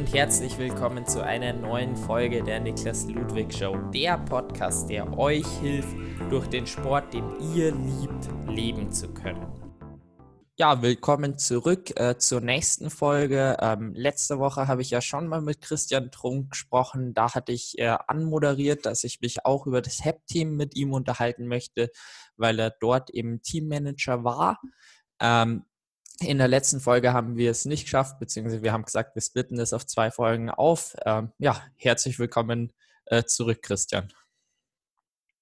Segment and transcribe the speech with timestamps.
[0.00, 5.46] und herzlich willkommen zu einer neuen Folge der Niklas Ludwig Show, der Podcast, der euch
[5.60, 5.94] hilft,
[6.30, 9.46] durch den Sport, den ihr liebt, leben zu können.
[10.56, 13.58] Ja, willkommen zurück äh, zur nächsten Folge.
[13.60, 17.12] Ähm, letzte Woche habe ich ja schon mal mit Christian Trunk gesprochen.
[17.12, 21.46] Da hatte ich äh, anmoderiert, dass ich mich auch über das HEP-Team mit ihm unterhalten
[21.46, 21.90] möchte,
[22.38, 24.62] weil er dort eben Teammanager war.
[25.20, 25.66] Ähm,
[26.22, 29.58] in der letzten Folge haben wir es nicht geschafft, beziehungsweise wir haben gesagt, wir splitten
[29.58, 30.94] es auf zwei Folgen auf.
[31.04, 32.72] Ähm, ja, herzlich willkommen
[33.06, 34.12] äh, zurück, Christian.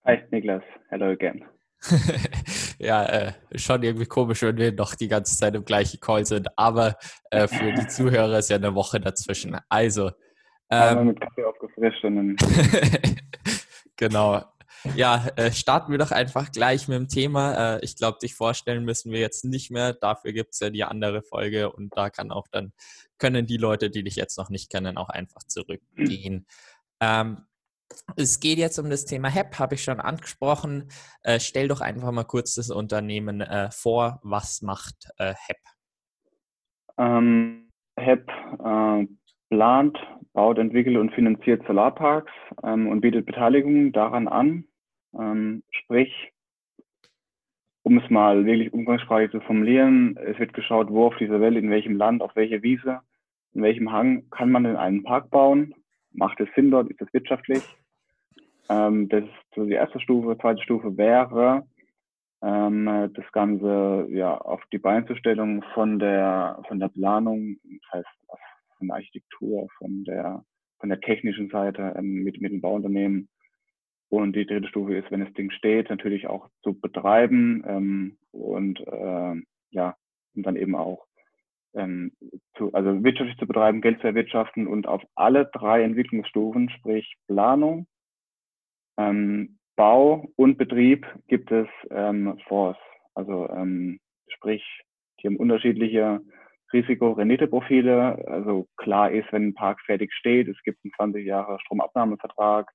[0.05, 0.63] Hi, Niklas.
[0.89, 1.45] Hello again.
[2.79, 6.49] ja, äh, schon irgendwie komisch, wenn wir noch die ganze Zeit im gleichen Call sind,
[6.57, 6.97] aber
[7.31, 9.59] äh, für die Zuhörer ist ja eine Woche dazwischen.
[9.69, 10.11] Also.
[10.71, 12.37] Ähm, mit Kaffee aufgefrischt und dann.
[13.97, 14.45] genau.
[14.97, 17.77] Ja, äh, starten wir doch einfach gleich mit dem Thema.
[17.77, 19.93] Äh, ich glaube, dich vorstellen müssen wir jetzt nicht mehr.
[19.93, 22.73] Dafür gibt es ja die andere Folge und da kann auch dann,
[23.19, 26.47] können die Leute, die dich jetzt noch nicht kennen, auch einfach zurückgehen.
[27.01, 27.47] Ähm,
[28.17, 30.89] es geht jetzt um das Thema HEP, habe ich schon angesprochen.
[31.23, 34.21] Äh, stell doch einfach mal kurz das Unternehmen äh, vor.
[34.23, 35.59] Was macht äh, HEP?
[36.99, 38.29] Ähm, HEP
[38.65, 39.07] äh,
[39.51, 39.99] plant,
[40.33, 42.33] baut, entwickelt und finanziert Solarparks
[42.63, 44.65] ähm, und bietet Beteiligung daran an.
[45.19, 46.33] Ähm, sprich,
[47.83, 51.71] um es mal wirklich umgangssprachlich zu formulieren, es wird geschaut, wo auf dieser Welt, in
[51.71, 53.01] welchem Land, auf welcher Wiese,
[53.55, 55.75] in welchem Hang kann man denn einen Park bauen?
[56.13, 56.91] Macht es Sinn dort?
[56.91, 57.63] Ist es wirtschaftlich?
[58.69, 60.37] Ähm, das ist so die erste Stufe.
[60.39, 61.67] Zweite Stufe wäre,
[62.43, 68.09] ähm, das Ganze ja auf die Beinzustellung von der von der Planung, das heißt
[68.79, 70.45] von der Architektur, von der
[70.81, 73.29] von der technischen Seite ähm, mit mit dem Bauunternehmen
[74.09, 78.81] und die dritte Stufe ist, wenn das Ding steht, natürlich auch zu betreiben ähm, und
[78.81, 79.35] äh,
[79.71, 79.97] ja,
[80.35, 81.07] und dann eben auch
[81.75, 82.13] ähm,
[82.57, 87.87] zu, also wirtschaftlich zu betreiben, Geld zu erwirtschaften und auf alle drei Entwicklungsstufen, sprich Planung,
[88.97, 92.79] ähm, Bau und Betrieb, gibt es ähm, Fonds.
[93.15, 94.65] Also ähm, sprich,
[95.21, 96.21] die haben unterschiedliche
[96.73, 98.25] Risiko-Rendite-Profile.
[98.27, 102.71] Also klar ist, wenn ein Park fertig steht, es gibt einen 20 Jahre Stromabnahmevertrag,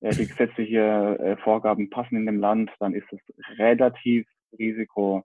[0.00, 3.20] äh, die gesetzliche äh, Vorgaben passen in dem Land, dann ist es
[3.58, 4.26] relativ
[4.58, 5.24] risikoarm,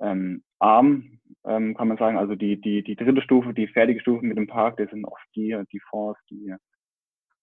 [0.00, 2.18] ähm, ähm, kann man sagen.
[2.18, 5.26] Also die, die, die dritte Stufe, die fertige Stufe mit dem Park, das sind oft
[5.34, 6.54] die, die Fonds, die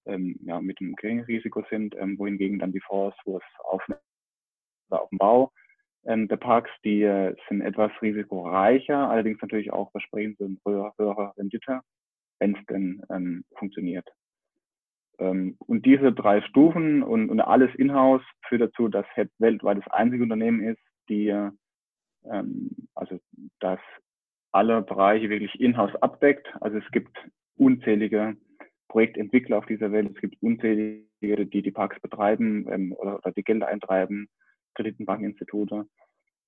[0.06, 3.84] ähm, ja, mit einem geringen Risiko sind, ähm, wohingegen dann die Fonds, wo es auf,
[4.90, 5.52] auf dem Bau
[6.06, 11.34] ähm, der Parks, die äh, sind etwas risikoreicher, allerdings natürlich auch versprechen sie höhere, höhere
[11.38, 11.82] Rendite,
[12.40, 14.08] wenn es denn ähm, funktioniert.
[15.20, 19.88] Ähm, und diese drei Stufen und, und alles in-house führt dazu, dass HEP weltweit das
[19.94, 21.28] einzige Unternehmen ist, die,
[22.26, 23.20] ähm, also
[23.60, 23.80] das
[24.52, 26.48] alle Bereiche wirklich in-house abdeckt.
[26.62, 27.18] Also es gibt
[27.58, 28.36] unzählige
[28.88, 33.44] Projektentwickler auf dieser Welt, es gibt unzählige, die die Parks betreiben ähm, oder, oder die
[33.44, 34.28] Gelder eintreiben,
[34.76, 35.86] Kreditenbankeninstitute.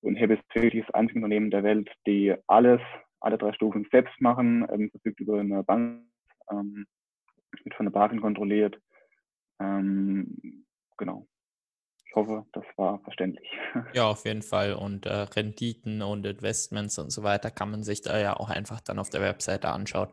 [0.00, 2.80] Und HEP ist wirklich das einzige Unternehmen der Welt, die alles,
[3.20, 6.02] alle drei Stufen selbst machen, ähm, verfügt über eine Bank,
[6.50, 6.86] ähm,
[7.64, 8.78] wird von der BaFin kontrolliert.
[9.60, 10.64] Ähm,
[10.96, 11.26] genau.
[12.08, 13.48] Ich hoffe, das war verständlich.
[13.94, 14.74] Ja, auf jeden Fall.
[14.74, 18.80] Und äh, Renditen und Investments und so weiter kann man sich da ja auch einfach
[18.80, 20.08] dann auf der Webseite anschauen.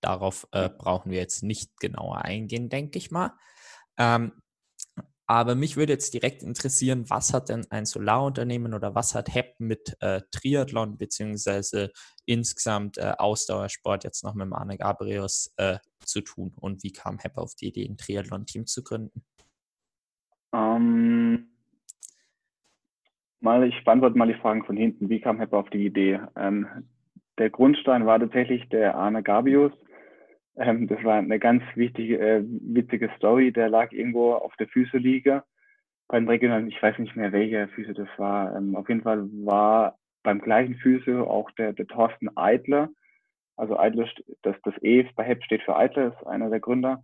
[0.00, 3.32] Darauf äh, brauchen wir jetzt nicht genauer eingehen, denke ich mal.
[3.98, 4.32] Ähm,
[5.30, 9.60] aber mich würde jetzt direkt interessieren, was hat denn ein Solarunternehmen oder was hat HEP
[9.60, 11.92] mit äh, Triathlon beziehungsweise
[12.24, 17.36] insgesamt äh, Ausdauersport jetzt noch mit Arne Gabrius äh, zu tun und wie kam HEP
[17.36, 19.22] auf die Idee, ein Triathlon-Team zu gründen?
[20.54, 21.50] Ähm,
[23.40, 25.10] mal, ich beantworte mal die Fragen von hinten.
[25.10, 26.20] Wie kam HEP auf die Idee?
[26.36, 26.66] Ähm,
[27.36, 29.72] der Grundstein war tatsächlich der Arne Gabius,
[30.58, 33.52] ähm, das war eine ganz wichtige, äh, witzige Story.
[33.52, 35.42] Der lag irgendwo auf der Füßeliege
[36.08, 38.56] beim Regionalen, ich weiß nicht mehr, welcher Füße das war.
[38.56, 42.88] Ähm, auf jeden Fall war beim gleichen Füße auch der, der Thorsten Eidler.
[43.56, 44.08] Also Eidler,
[44.42, 47.02] das, das E bei HEP steht für Eidler, ist einer der Gründer.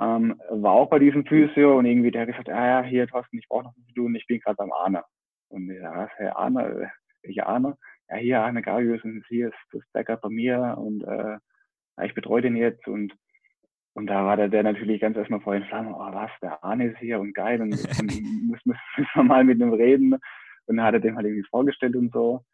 [0.00, 3.38] Ähm, war auch bei diesem Physio und irgendwie der hat gesagt, ah ja, hier Thorsten,
[3.38, 5.04] ich brauche noch was zu tun, ich bin gerade beim Arne.
[5.48, 6.90] Und ich sage, was, Herr Arne,
[7.22, 7.76] welcher Arne?
[8.08, 11.38] Ja, hier Arne Garius und hier ist das Backup bei mir und äh,
[12.02, 13.14] ich betreue den jetzt und
[13.96, 16.88] und da war der, der natürlich ganz erstmal vor den Flammen, oh was, der Arne
[16.88, 18.06] ist hier und geil und müssen,
[18.48, 20.14] müssen wir mal mit ihm reden.
[20.66, 22.44] Und dann hat er dem halt irgendwie vorgestellt und so.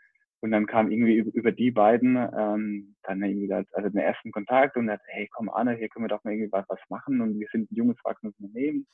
[0.42, 4.32] Und dann kam irgendwie über, über die beiden ähm, dann irgendwie das, also den ersten
[4.32, 7.20] Kontakt und hat, hey komm Arne, hier können wir doch mal irgendwie was, was machen
[7.20, 8.87] und wir sind ein junges, wachsendes Unternehmen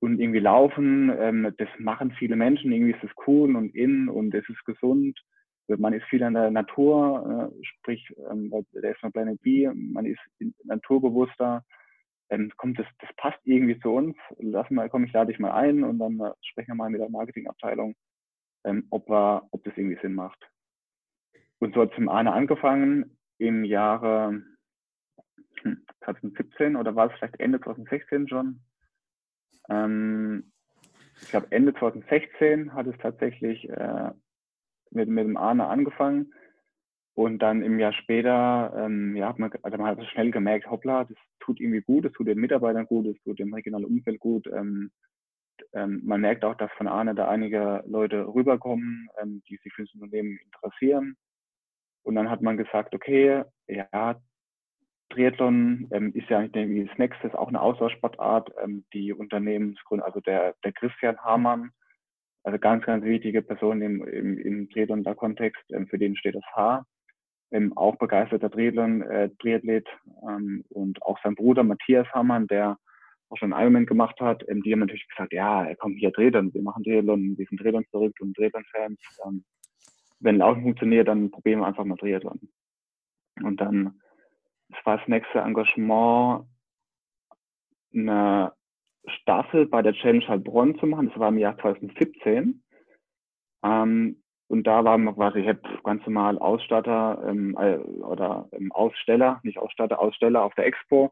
[0.00, 4.34] und irgendwie laufen, ähm, das machen viele Menschen, irgendwie ist es cool und in und
[4.34, 5.20] es ist gesund
[5.68, 10.06] man ist viel an der Natur, äh, sprich, ähm, der ist noch Planet B, man
[10.06, 10.20] ist
[10.64, 11.64] naturbewusster,
[12.30, 15.52] ähm, kommt das, das passt irgendwie zu uns, lass mal, komm, ich lade dich mal
[15.52, 17.94] ein und dann äh, sprechen wir mal mit der Marketingabteilung,
[18.64, 20.38] ähm, ob, wir, ob das irgendwie Sinn macht.
[21.58, 24.42] Und so hat zum einen angefangen im Jahre
[26.04, 28.60] 2017 hm, oder war es vielleicht Ende 2016 schon?
[29.68, 30.52] Ähm,
[31.20, 34.10] ich glaube Ende 2016 hat es tatsächlich äh,
[34.94, 36.32] mit, mit dem Arne angefangen.
[37.14, 41.04] Und dann im Jahr später, ähm, ja, hat man, also man hat schnell gemerkt, hoppla,
[41.04, 44.46] das tut irgendwie gut, das tut den Mitarbeitern gut, das tut dem regionalen Umfeld gut.
[44.46, 44.90] Ähm,
[45.74, 49.82] ähm, man merkt auch, dass von Arne da einige Leute rüberkommen, ähm, die sich für
[49.82, 51.16] das Unternehmen interessieren.
[52.02, 54.20] Und dann hat man gesagt, okay, ja,
[55.10, 58.52] Triathlon ähm, ist ja eigentlich das nächste, ist auch eine Auswahlsportart.
[58.62, 61.70] Ähm, die Unternehmensgründer, also der, der Christian Hamann,
[62.44, 66.84] also ganz, ganz wichtige Person im, im, im Triathlon-Kontext, ähm, für den steht das H.
[67.52, 69.86] Ähm, auch begeisterter Triathlon, äh, Triathlet
[70.28, 72.78] ähm, und auch sein Bruder Matthias Hamann, der
[73.28, 76.62] auch schon Ironman gemacht hat, die haben natürlich gesagt, ja, er kommt hier Triathlon, wir
[76.62, 79.00] machen Triathlon, wir sind Triathlon verrückt und Triathlon-Fans.
[79.26, 79.44] Ähm,
[80.20, 82.40] wenn Laufen funktioniert, dann probieren wir einfach mal Triathlon.
[83.42, 83.98] Und dann
[84.72, 86.46] es war das nächste Engagement,
[87.94, 88.52] eine
[89.06, 91.08] Staffel bei der Challenge Heilbronn zu machen.
[91.08, 92.62] Das war im Jahr 2017.
[93.64, 95.42] Ähm, und da waren wir quasi
[95.82, 101.10] ganz normal Ausstatter ähm, äh, oder ähm, Aussteller, nicht Ausstatter, Aussteller auf der Expo.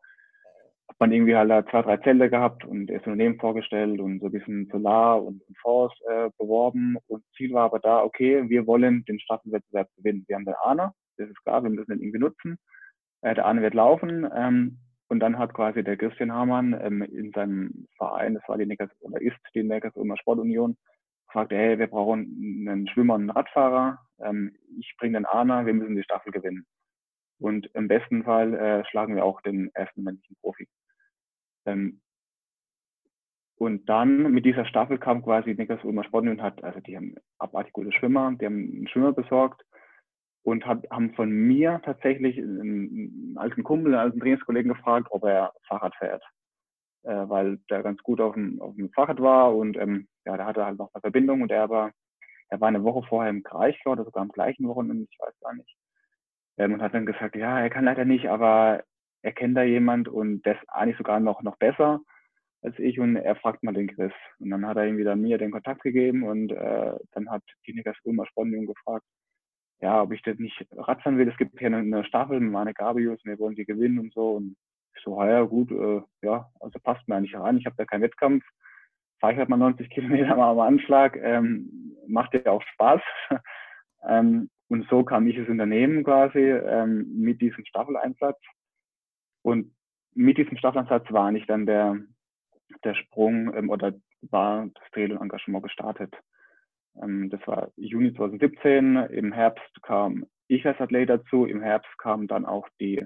[0.89, 4.33] Hat man irgendwie halt zwei, drei Zelte gehabt und das Unternehmen vorgestellt und so ein
[4.33, 6.99] bisschen Solar und Force äh, beworben.
[7.07, 10.25] Und Ziel war aber da, okay, wir wollen den Staffelwettbewerb gewinnen.
[10.27, 12.59] Wir haben den ANA, das ist klar, wir müssen den irgendwie nutzen.
[13.23, 14.29] Äh, der Arne wird laufen.
[14.37, 14.79] Ähm,
[15.11, 18.91] und dann hat quasi der Christian Hamann ähm, in seinem Verein, das war die Neckars,
[19.01, 20.77] oder ist die Neckars-Ulmer Sportunion,
[21.27, 23.99] gefragt, hey, wir brauchen einen Schwimmer und einen Radfahrer.
[24.21, 26.65] Ähm, ich bringe den Arne, wir müssen die Staffel gewinnen.
[27.41, 30.69] Und im besten Fall äh, schlagen wir auch den ersten männlichen Profi.
[31.67, 32.01] Ähm,
[33.57, 37.73] und dann mit dieser Staffel kam quasi Niklas Ulmer Sportunion hat, also die haben abartig
[37.73, 39.65] gute Schwimmer, die haben einen Schwimmer besorgt
[40.43, 45.53] und hab, haben von mir tatsächlich einen, alten Kumpel, einen alten Trainingskollegen gefragt, ob er
[45.69, 46.23] Fahrrad fährt.
[47.03, 50.45] Äh, weil der ganz gut auf dem, auf dem Fahrrad war und ähm, ja, da
[50.47, 51.93] hatte halt noch eine Verbindung und er war,
[52.49, 55.55] er war eine Woche vorher im Kraichgau oder sogar am gleichen Wochenende, ich weiß gar
[55.55, 55.77] nicht.
[56.59, 58.85] Ähm, und hat dann gesagt, ja, er kann leider nicht, aber
[59.23, 62.01] er kennt da jemand und der ist eigentlich sogar noch, noch besser
[62.63, 64.13] als ich und er fragt mal den Chris.
[64.39, 67.73] Und dann hat er irgendwie dann mir den Kontakt gegeben und äh, dann hat die
[67.73, 69.05] Niklas Ulmer Spondium gefragt,
[69.81, 71.29] ja, ob ich das nicht Radfahren will.
[71.29, 74.33] Es gibt hier eine, Staffel mit meine Gabius wir wollen die gewinnen und so.
[74.33, 74.57] Und
[74.95, 77.57] ich so, ja, gut, äh, ja, also passt mir eigentlich rein.
[77.57, 78.45] Ich habe da keinen Wettkampf.
[79.21, 81.17] Fahre ich halt mal 90 Kilometer mal am Anschlag.
[81.17, 83.01] Ähm, macht ja auch Spaß.
[84.09, 88.39] ähm, und so kam ich ins Unternehmen quasi ähm, mit diesem Staffeleinsatz.
[89.43, 89.75] Und
[90.15, 91.99] mit diesem Staffeleinsatz war nicht dann der,
[92.85, 96.15] der Sprung ähm, oder war das Trail-Engagement gestartet.
[97.03, 98.97] Ähm, das war Juni 2017.
[98.97, 101.47] Im Herbst kam ich als Athlet dazu.
[101.47, 103.05] Im Herbst kam dann auch die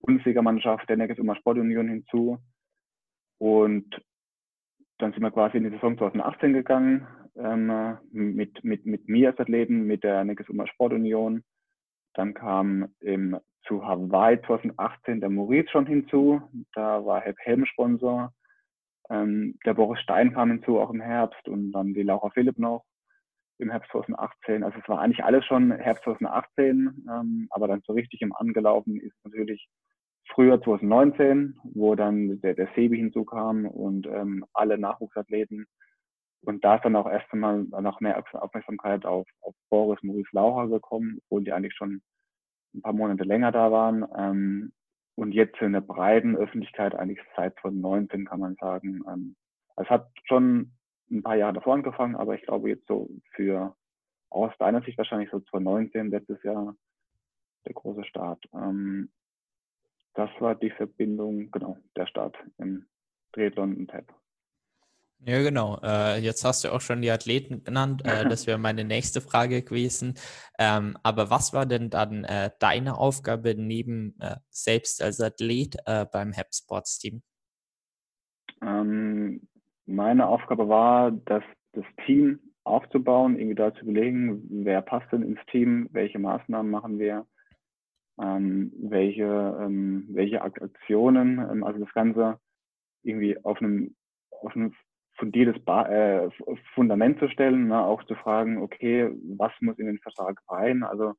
[0.00, 2.38] Bundesligamannschaft der Neckes Ulmer Sportunion hinzu.
[3.38, 4.00] Und
[4.98, 9.40] dann sind wir quasi in die Saison 2018 gegangen ähm, mit, mit, mit mir als
[9.40, 11.42] Athleten, mit der Neckes Ulmer Sportunion.
[12.14, 16.42] Dann kam im, zu Hawaii 2018 der Maurice schon hinzu.
[16.74, 18.32] Da war Help Helm Sponsor.
[19.10, 21.48] Ähm, der Boris Stein kam hinzu, auch im Herbst.
[21.48, 22.84] Und dann die Laura Philipp noch
[23.58, 24.64] im Herbst 2018.
[24.64, 28.98] Also es war eigentlich alles schon Herbst 2018, ähm, aber dann so richtig im Angelaufen
[29.00, 29.68] ist natürlich
[30.28, 35.66] früher 2019, wo dann der, der Sebi hinzukam und ähm, alle Nachwuchsathleten.
[36.42, 40.68] Und da ist dann auch erst einmal noch mehr Aufmerksamkeit auf, auf Boris Maurice Laucher
[40.68, 42.02] gekommen, obwohl die eigentlich schon
[42.74, 44.04] ein paar Monate länger da waren.
[44.16, 44.72] Ähm,
[45.16, 49.02] und jetzt in der breiten Öffentlichkeit eigentlich seit 2019 kann man sagen.
[49.08, 49.36] Ähm,
[49.76, 50.72] es hat schon
[51.14, 53.74] ein paar Jahre davor angefangen, aber ich glaube jetzt so für
[54.30, 56.76] aus deiner Sicht wahrscheinlich so 2019, letztes Jahr
[57.64, 58.44] der große Start.
[58.52, 59.10] Ähm,
[60.14, 62.86] das war die Verbindung, genau, der Start im
[63.32, 64.12] Triathlon und TAP.
[65.26, 65.78] Ja, genau.
[65.82, 68.02] Äh, jetzt hast du auch schon die Athleten genannt.
[68.04, 70.14] Äh, das wäre meine nächste Frage gewesen.
[70.58, 76.04] Ähm, aber was war denn dann äh, deine Aufgabe neben äh, selbst als Athlet äh,
[76.04, 77.22] beim HAP Sports Team?
[78.60, 79.48] Ähm,
[79.86, 85.40] meine Aufgabe war, das, das Team aufzubauen, irgendwie da zu überlegen, wer passt denn ins
[85.50, 87.26] Team, welche Maßnahmen machen wir,
[88.20, 92.38] ähm, welche, ähm, welche Aktionen, ähm, also das Ganze
[93.02, 93.94] irgendwie auf einem,
[94.30, 94.72] auf einem
[95.16, 96.30] fundiertes ba äh,
[96.74, 97.84] Fundament zu stellen, ne?
[97.84, 101.14] auch zu fragen, okay, was muss in den Vertrag rein, also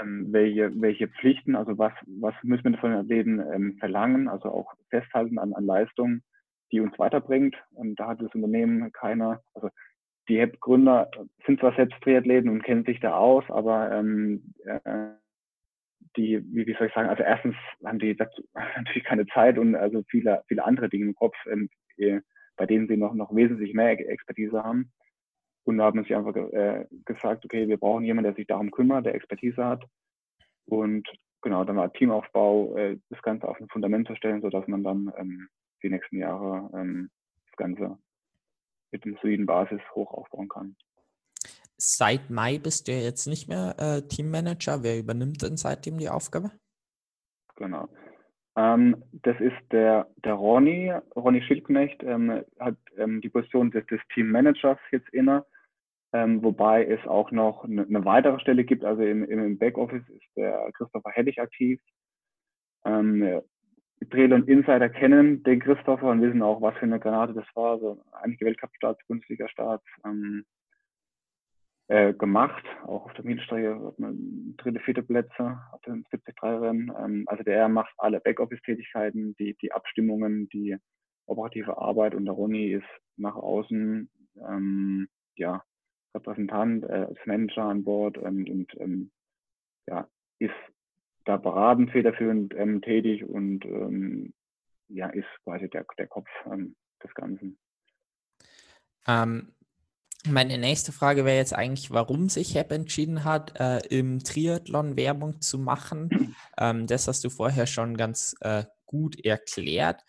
[0.00, 4.50] ähm, welche, welche Pflichten, also was, was müssen wir von den Athleten ähm, verlangen, also
[4.50, 6.22] auch festhalten an, an Leistungen,
[6.72, 7.56] die uns weiterbringt.
[7.72, 9.70] Und da hat das Unternehmen keiner, also
[10.28, 11.10] die HEP-Gründer
[11.46, 15.10] sind zwar selbst Triathleten und kennen sich da aus, aber ähm, äh,
[16.16, 17.54] die, wie, wie soll ich sagen, also erstens
[17.84, 18.42] haben die dazu
[18.76, 21.68] natürlich keine Zeit und also viele, viele andere Dinge im Kopf, ähm,
[22.56, 24.92] bei denen sie noch, noch wesentlich mehr Expertise haben.
[25.64, 29.06] Und da haben sich einfach äh, gesagt, okay, wir brauchen jemanden, der sich darum kümmert,
[29.06, 29.84] der Expertise hat.
[30.66, 31.08] Und
[31.42, 35.12] genau, dann war Teamaufbau, äh, das Ganze auf ein Fundament zu stellen, sodass man dann
[35.16, 35.48] ähm,
[35.82, 37.10] die nächsten Jahre ähm,
[37.46, 37.98] das Ganze
[38.92, 40.76] mit einem soliden Basis hoch aufbauen kann.
[41.78, 44.82] Seit Mai bist du ja jetzt nicht mehr äh, Teammanager.
[44.82, 46.50] Wer übernimmt denn seitdem die Aufgabe?
[47.56, 47.88] Genau.
[48.56, 50.90] Ähm, das ist der, der Ronny.
[51.14, 55.44] Ronny Schildknecht ähm, hat ähm, die Position des, des Teammanagers jetzt inne.
[56.14, 58.84] Ähm, wobei es auch noch eine, eine, weitere Stelle gibt.
[58.84, 61.78] Also im, im Backoffice ist der Christopher Hellig aktiv.
[62.86, 63.42] Ähm,
[64.10, 67.72] Trail und Insider kennen den Christopher und wissen auch, was für eine Granate das war.
[67.72, 70.44] Also einige Weltcup-Starts, Bundesliga-Starts ähm,
[71.88, 72.64] äh, gemacht.
[72.84, 76.92] Auch auf der Mittelstrecke hat man dritte, vierte Plätze auf dem 73-Rennen.
[76.98, 80.76] Ähm, also der macht alle Backoffice-Tätigkeiten, die, die Abstimmungen, die
[81.26, 82.86] operative Arbeit und der Ronny ist
[83.16, 84.10] nach außen
[84.48, 85.62] ähm, ja,
[86.14, 89.10] Repräsentant, äh, als Manager an Bord und, und ähm,
[89.86, 90.54] ja, ist
[91.26, 94.32] da beratend, federführend ähm, tätig und ähm,
[94.88, 97.58] ja, ist quasi der, der Kopf ähm, des Ganzen.
[99.06, 99.52] Ähm,
[100.24, 105.40] meine nächste Frage wäre jetzt eigentlich, warum sich HEP entschieden hat, äh, im Triathlon Werbung
[105.40, 106.34] zu machen.
[106.58, 110.02] Ähm, das hast du vorher schon ganz äh, gut erklärt.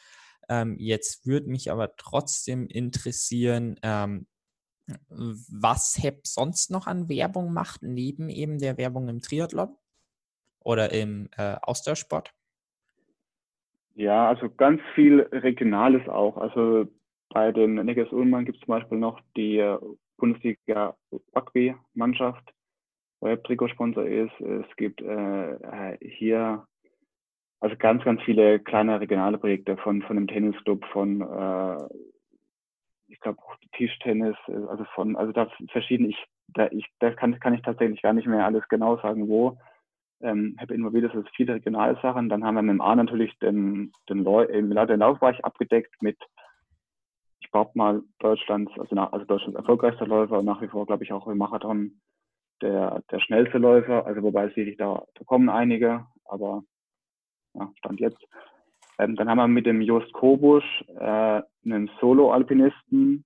[0.47, 3.75] Ähm, jetzt würde mich aber trotzdem interessieren,
[5.49, 9.75] was HEP sonst noch an Werbung macht, neben eben der Werbung im Triathlon
[10.67, 12.33] oder im äh, Ausdauersport?
[13.95, 16.37] Ja, also ganz viel Regionales auch.
[16.37, 16.85] Also
[17.29, 19.77] bei den Neckars Ullmann gibt es zum Beispiel noch die äh,
[20.17, 20.95] Bundesliga
[21.35, 22.53] Rugby-Mannschaft,
[23.19, 24.39] wo HEP Trikotsponsor ist.
[24.39, 26.67] Es gibt äh, hier
[27.59, 31.77] also ganz, ganz viele kleine regionale Projekte von, von einem Tennisclub, von äh,
[33.07, 33.39] ich glaube
[33.73, 36.17] Tischtennis, äh, also von, also da verschieden, ich,
[36.49, 39.57] da ich, da kann, kann ich tatsächlich gar nicht mehr alles genau sagen, wo.
[40.21, 42.29] Ähm, habe immer wieder so viele regionale Sachen.
[42.29, 46.17] Dann haben wir mit dem A natürlich den, den, Leu äh, den Laufbereich abgedeckt mit,
[47.39, 51.03] ich glaube mal, Deutschlands, also, nach, also Deutschlands erfolgreichster Läufer und nach wie vor, glaube
[51.03, 52.01] ich, auch im Marathon
[52.61, 54.05] der, der schnellste Läufer.
[54.07, 56.63] Also wobei es wirklich da, da kommen einige, aber
[57.53, 58.23] ja, Stand jetzt.
[58.99, 63.23] Ähm, dann haben wir mit dem Jost Kobusch äh, einen Solo-Alpinisten,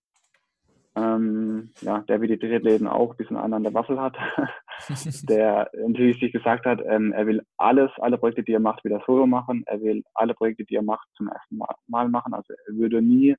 [0.95, 4.17] ähm, ja, der wie die Triathleten auch ein bisschen einen an der Waffel hat,
[5.29, 9.01] der natürlich sich gesagt hat, ähm, er will alles, alle Projekte, die er macht, wieder
[9.05, 9.63] solo machen.
[9.67, 12.33] Er will alle Projekte, die er macht, zum ersten Mal machen.
[12.33, 13.36] Also er würde nie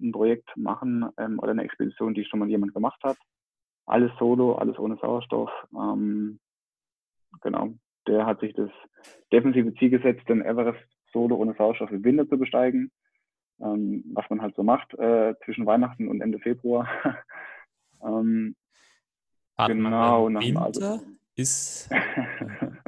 [0.00, 3.16] ein Projekt machen ähm, oder eine Expedition, die schon mal jemand gemacht hat.
[3.86, 5.50] Alles solo, alles ohne Sauerstoff.
[5.74, 6.38] Ähm,
[7.40, 7.74] genau.
[8.06, 8.70] Der hat sich das
[9.32, 12.90] defensive Ziel gesetzt, den Everest solo ohne Sauerstoff im Winter zu besteigen,
[13.60, 16.88] ähm, was man halt so macht äh, zwischen Weihnachten und Ende Februar.
[18.02, 18.54] ähm,
[19.56, 21.00] genau, nach Winter also,
[21.36, 21.90] ist,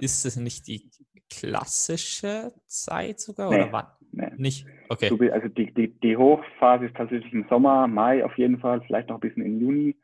[0.01, 0.91] ist es nicht die
[1.29, 3.87] klassische Zeit sogar nee, oder wann?
[4.13, 4.31] Nee.
[4.37, 4.67] Nicht?
[4.89, 5.31] Okay.
[5.31, 9.17] Also die, die, die Hochphase ist tatsächlich im Sommer, Mai auf jeden Fall, vielleicht noch
[9.17, 9.97] ein bisschen im Juni.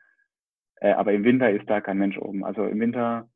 [0.79, 2.45] Äh, aber im Winter ist da kein Mensch oben.
[2.45, 3.29] Also im Winter,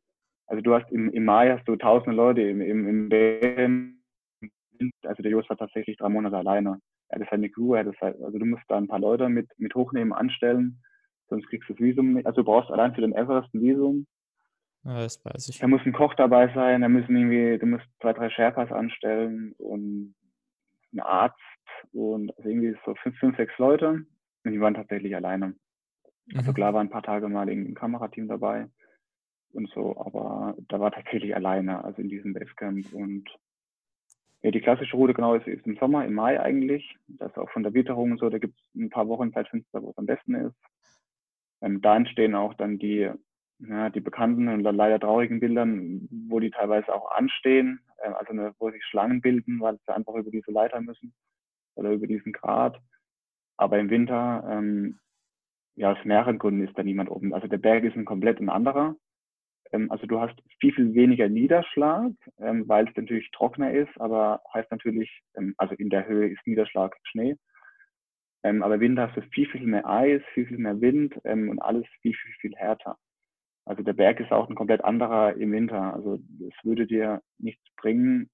[0.48, 4.04] also du hast im, im Mai hast du tausende Leute im, im, im Bären,
[5.04, 6.80] also der Jos war tatsächlich drei Monate alleine.
[7.12, 9.76] Er hatte seine Crew, hatte seine, also du musst da ein paar Leute mit, mit
[9.76, 10.82] hochnehmen, anstellen,
[11.30, 12.26] sonst kriegst du das Visum nicht.
[12.26, 14.08] Also du brauchst allein für den Everest ein Visum.
[14.84, 15.60] Ja, das weiß ich.
[15.60, 19.54] Da muss ein Koch dabei sein, da müssen irgendwie, du musst zwei, drei Sherpas anstellen
[19.58, 20.16] und
[20.94, 21.38] ein Arzt
[21.94, 24.06] und also irgendwie so fünf, fünf, sechs Leute.
[24.44, 25.56] Und die waren tatsächlich alleine.
[26.34, 26.56] Also mhm.
[26.56, 28.68] klar war ein paar Tage mal ein Kamerateam dabei
[29.54, 33.30] und so, aber da war tatsächlich alleine, also in diesem Basecamp und
[34.44, 36.96] ja, die klassische Route genau ist, ist im Sommer, im Mai eigentlich.
[37.08, 39.82] Das ist auch von der Witterung und so, da gibt es ein paar Wochen Zeitfenster,
[39.84, 40.56] wo es am besten ist.
[41.62, 43.12] Ähm, da entstehen auch dann die,
[43.60, 48.56] ja, die bekannten und leider traurigen Bildern, wo die teilweise auch anstehen, äh, also eine,
[48.58, 51.14] wo sich Schlangen bilden, weil sie einfach über diese Leiter müssen
[51.76, 52.80] oder über diesen Grat.
[53.58, 55.00] Aber im Winter, ähm,
[55.76, 57.34] ja, aus mehreren Gründen ist da niemand oben.
[57.34, 58.96] Also der Berg ist ein komplett ein anderer.
[59.72, 64.42] Ähm, also du hast viel, viel weniger Niederschlag, ähm, weil es natürlich trockener ist, aber
[64.54, 67.36] heißt natürlich, ähm, also in der Höhe ist Niederschlag Schnee.
[68.44, 72.16] Aber Winter hast du viel, viel mehr Eis, viel, viel mehr Wind und alles viel,
[72.16, 72.98] viel, viel härter.
[73.66, 75.94] Also der Berg ist auch ein komplett anderer im Winter.
[75.94, 78.32] Also es würde dir nichts bringen.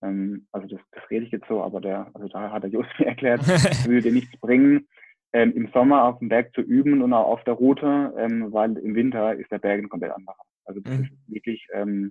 [0.00, 3.06] Also das, das rede ich jetzt so, aber der, also da hat der Just mir
[3.06, 4.88] erklärt, es würde dir nichts bringen,
[5.36, 8.74] ähm, im Sommer auf dem Berg zu üben und auch auf der Route, ähm, weil
[8.78, 10.34] im Winter ist der Berg ein komplett anderer.
[10.64, 11.04] Also das mhm.
[11.04, 12.10] ist wirklich, ähm,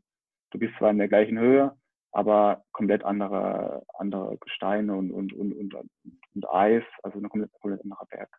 [0.51, 1.75] du bist zwar in der gleichen Höhe,
[2.11, 7.83] aber komplett andere, andere Gesteine und, und, und, und, und Eis, also ein komplett, komplett
[7.83, 8.29] anderer Berg.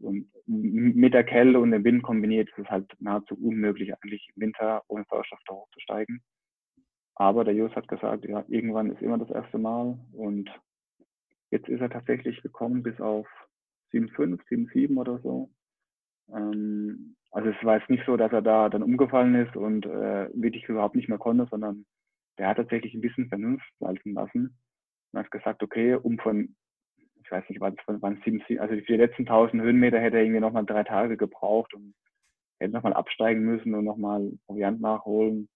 [0.00, 4.42] Und mit der Kälte und dem Wind kombiniert ist es halt nahezu unmöglich, eigentlich im
[4.42, 6.22] Winter ohne Sauerstoff da hochzusteigen.
[7.14, 9.98] Aber der Jus hat gesagt, ja, irgendwann ist immer das erste Mal.
[10.12, 10.48] Und
[11.50, 13.26] jetzt ist er tatsächlich gekommen bis auf
[13.92, 15.50] 7,5, 7,7 oder so.
[16.32, 20.30] Ähm, also es war jetzt nicht so, dass er da dann umgefallen ist und äh,
[20.34, 21.84] wirklich überhaupt nicht mehr konnte, sondern
[22.38, 24.58] der hat tatsächlich ein bisschen Vernunft walten lassen
[25.12, 26.54] und hat gesagt, okay, um von
[27.28, 27.74] ich weiß nicht, waren
[28.16, 31.94] es sieben, also die letzten 1000 Höhenmeter hätte er irgendwie nochmal drei Tage gebraucht und
[32.58, 35.48] hätte nochmal absteigen müssen und nochmal Proviant nachholen.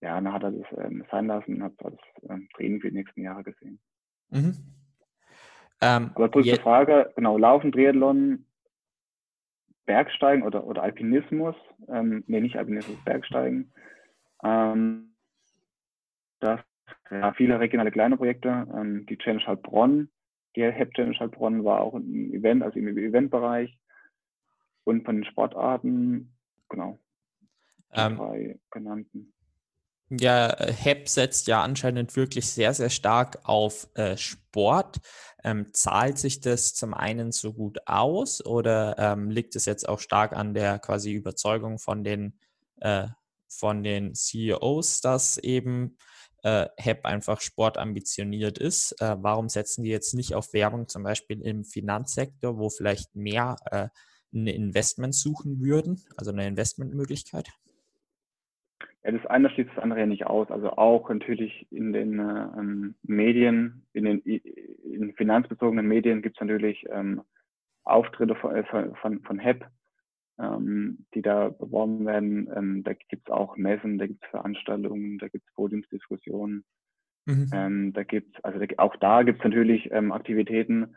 [0.00, 1.94] Ja, dann hat er das ähm, sein lassen und hat das
[2.30, 3.78] ähm, Training für die nächsten Jahre gesehen.
[4.30, 4.54] Mhm.
[5.84, 8.46] Ähm, Aber kurze Frage, genau, Laufen, Triathlon,
[9.84, 11.54] Bergsteigen oder, oder Alpinismus,
[11.88, 13.70] ähm, nee, nicht Alpinismus, Bergsteigen.
[14.42, 15.14] Ähm,
[16.40, 16.60] das
[17.10, 20.08] ja, viele regionale kleine Projekte, ähm, die Challenge Heilbronn
[20.56, 23.76] die Hepgen Heilbronn war auch ein Event, also im Eventbereich.
[24.84, 26.36] Und von den Sportarten,
[26.68, 26.98] genau,
[27.94, 29.32] die ähm, drei genannten.
[30.10, 34.98] Ja, HEP setzt ja anscheinend wirklich sehr, sehr stark auf äh, Sport.
[35.42, 40.00] Ähm, zahlt sich das zum einen so gut aus oder ähm, liegt es jetzt auch
[40.00, 42.38] stark an der quasi Überzeugung von den,
[42.80, 43.08] äh,
[43.48, 45.96] von den CEOs, dass eben
[46.42, 48.92] äh, HEP einfach sportambitioniert ist.
[49.00, 53.56] Äh, warum setzen die jetzt nicht auf Werbung zum Beispiel im Finanzsektor, wo vielleicht mehr
[53.70, 53.88] äh,
[54.34, 57.48] ein Investment suchen würden, also eine Investmentmöglichkeit?
[59.04, 60.50] Ja, das eine schließt das andere ja nicht aus.
[60.50, 66.86] Also auch natürlich in den ähm, Medien, in den in finanzbezogenen Medien gibt es natürlich
[66.90, 67.20] ähm,
[67.84, 69.66] Auftritte von, äh, von, von HEP,
[70.38, 72.50] ähm, die da beworben werden.
[72.56, 76.64] Ähm, da gibt es auch Messen, da gibt es Veranstaltungen, da gibt es Podiumsdiskussionen.
[77.26, 77.50] Mhm.
[77.52, 80.96] Ähm, da gibt's, also auch da gibt es natürlich ähm, Aktivitäten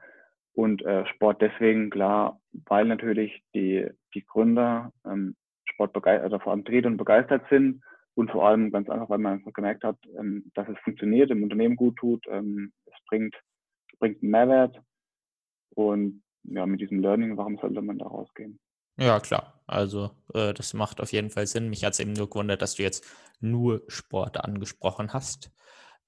[0.53, 4.91] und äh, Sport deswegen klar, weil natürlich die, die Gründer
[5.65, 7.81] Sport begeistert, also vor allem dreht und begeistert sind
[8.17, 11.43] und vor allem ganz einfach, weil man einfach gemerkt hat, ähm, dass es funktioniert, im
[11.43, 13.35] Unternehmen gut tut, ähm, es bringt,
[13.99, 14.81] bringt einen Mehrwert
[15.75, 18.59] und ja, mit diesem Learning, warum sollte man da rausgehen?
[18.97, 19.61] Ja, klar.
[19.67, 21.69] Also, äh, das macht auf jeden Fall Sinn.
[21.69, 23.05] Mich hat es eben nur gewundert, dass du jetzt
[23.39, 25.51] nur Sport angesprochen hast.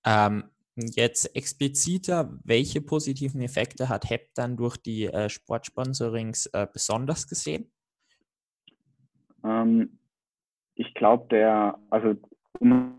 [0.03, 0.45] Ähm,
[0.75, 7.71] jetzt expliziter, welche positiven Effekte hat HEP dann durch die äh, Sportsponsorings äh, besonders gesehen?
[9.43, 9.98] Ähm,
[10.79, 12.15] ich glaube, der, also
[12.59, 12.95] um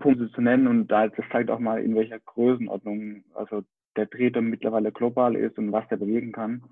[0.00, 3.62] Punkte zu nennen und da, das zeigt auch mal, in welcher Größenordnung, also
[3.96, 6.62] der Treter mittlerweile global ist und was der bewegen kann.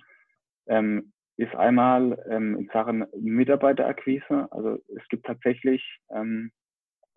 [0.66, 4.48] Ähm, ist einmal ähm, in Sachen Mitarbeiterakquise.
[4.50, 6.50] Also es gibt tatsächlich, ähm,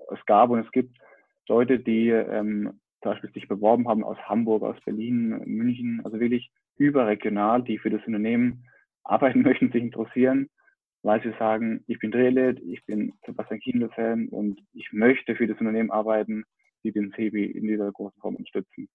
[0.09, 0.97] es gab und es gibt
[1.49, 6.49] Leute, die ähm, zum Beispiel sich beworben haben aus Hamburg, aus Berlin, München, also wirklich
[6.77, 8.63] überregional, die für das Unternehmen
[9.03, 10.49] arbeiten möchten, sich interessieren,
[11.03, 15.59] weil sie sagen, ich bin Drehled, ich bin Sebastian Kienle-Fan und ich möchte für das
[15.59, 16.45] Unternehmen arbeiten,
[16.83, 18.87] die den CB in dieser großen Form unterstützen.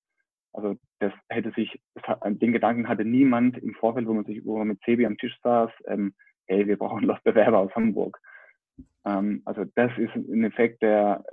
[0.53, 1.79] Also das hätte sich,
[2.25, 5.39] den Gedanken hatte niemand im Vorfeld, wo man sich, wo man mit Sebi am Tisch
[5.43, 6.15] saß, ähm,
[6.47, 8.19] hey, wir brauchen noch Bewerber aus Hamburg.
[9.05, 11.25] Ähm, also das ist ein Effekt, der,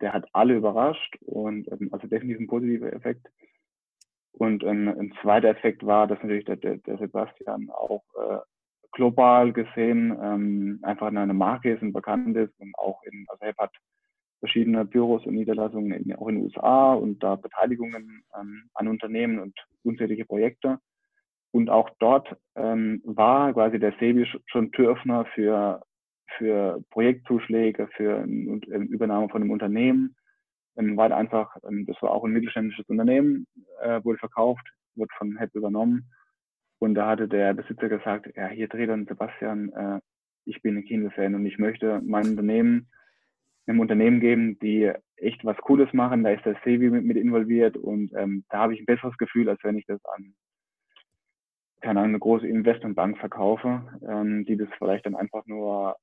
[0.00, 3.26] der hat alle überrascht und ähm, also definitiv ein positiver Effekt.
[4.32, 8.38] Und ähm, ein zweiter Effekt war, dass natürlich der, der, der Sebastian auch äh,
[8.94, 13.54] global gesehen ähm, einfach eine Marke ist und bekannt ist und auch in, also er
[13.58, 13.72] hat
[14.38, 19.38] verschiedene Büros und Niederlassungen in, auch in den USA und da Beteiligungen ähm, an Unternehmen
[19.38, 20.78] und unzählige Projekte.
[21.50, 25.82] Und auch dort ähm, war quasi der SEBI schon Türöffner für,
[26.36, 30.16] für Projektzuschläge, für eine Übernahme von einem Unternehmen,
[30.76, 33.46] ähm, weil einfach, ähm, das war auch ein mittelständisches Unternehmen,
[33.82, 36.10] äh, wurde verkauft, wurde von HEP übernommen.
[36.84, 40.00] Und da hatte der Besitzer gesagt, ja, hier dann Sebastian, äh,
[40.44, 42.90] ich bin ein Kinofan und ich möchte mein Unternehmen
[43.66, 46.22] einem Unternehmen geben, die echt was Cooles machen.
[46.22, 49.48] Da ist der Sevi mit, mit involviert und ähm, da habe ich ein besseres Gefühl,
[49.48, 50.34] als wenn ich das an
[51.80, 55.96] keine Ahnung, eine große Investmentbank verkaufe, ähm, die das vielleicht dann einfach nur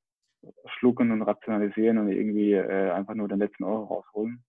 [0.65, 4.43] schlucken und rationalisieren und irgendwie äh, einfach nur den letzten Euro rausholen.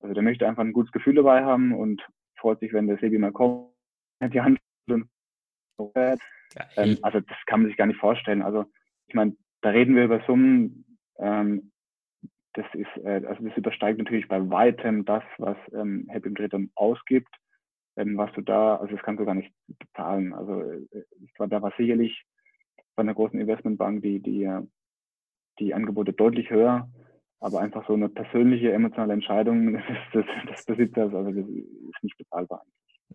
[0.00, 2.06] Also der möchte einfach ein gutes Gefühl dabei haben und
[2.38, 3.70] freut sich, wenn der Sebi mal kommt,
[4.22, 4.58] die Hand
[4.88, 5.08] und
[6.76, 8.42] ähm, also das kann man sich gar nicht vorstellen.
[8.42, 8.64] Also
[9.06, 11.72] ich meine, da reden wir über Summen, ähm,
[12.54, 17.34] das ist, äh, also das übersteigt natürlich bei weitem das, was ähm, Happy Dritter ausgibt,
[17.96, 20.32] ähm, was du da, also das kannst du gar nicht bezahlen.
[20.32, 21.04] Also äh,
[21.38, 22.24] war, da war sicherlich
[22.94, 24.50] bei einer großen Investmentbank die, die,
[25.58, 26.88] die Angebote deutlich höher,
[27.40, 29.84] aber einfach so eine persönliche, emotionale Entscheidung des,
[30.14, 32.64] des, des Besitzers, also das ist nicht bezahlbar.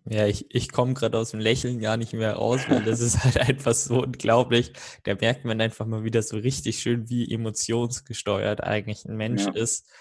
[0.05, 3.23] Ja, ich, ich komme gerade aus dem Lächeln gar nicht mehr raus, weil das ist
[3.23, 4.73] halt einfach so unglaublich.
[5.03, 9.53] Da merkt man einfach mal wieder so richtig schön, wie emotionsgesteuert eigentlich ein Mensch ja.
[9.53, 9.91] ist.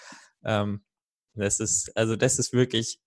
[0.43, 0.81] Ähm,
[1.35, 2.99] das ist, also das ist wirklich,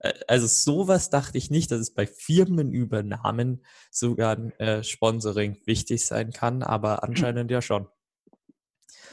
[0.00, 6.04] äh, also sowas dachte ich nicht, dass es bei Firmenübernahmen sogar ein äh, Sponsoring wichtig
[6.04, 7.86] sein kann, aber anscheinend ja schon.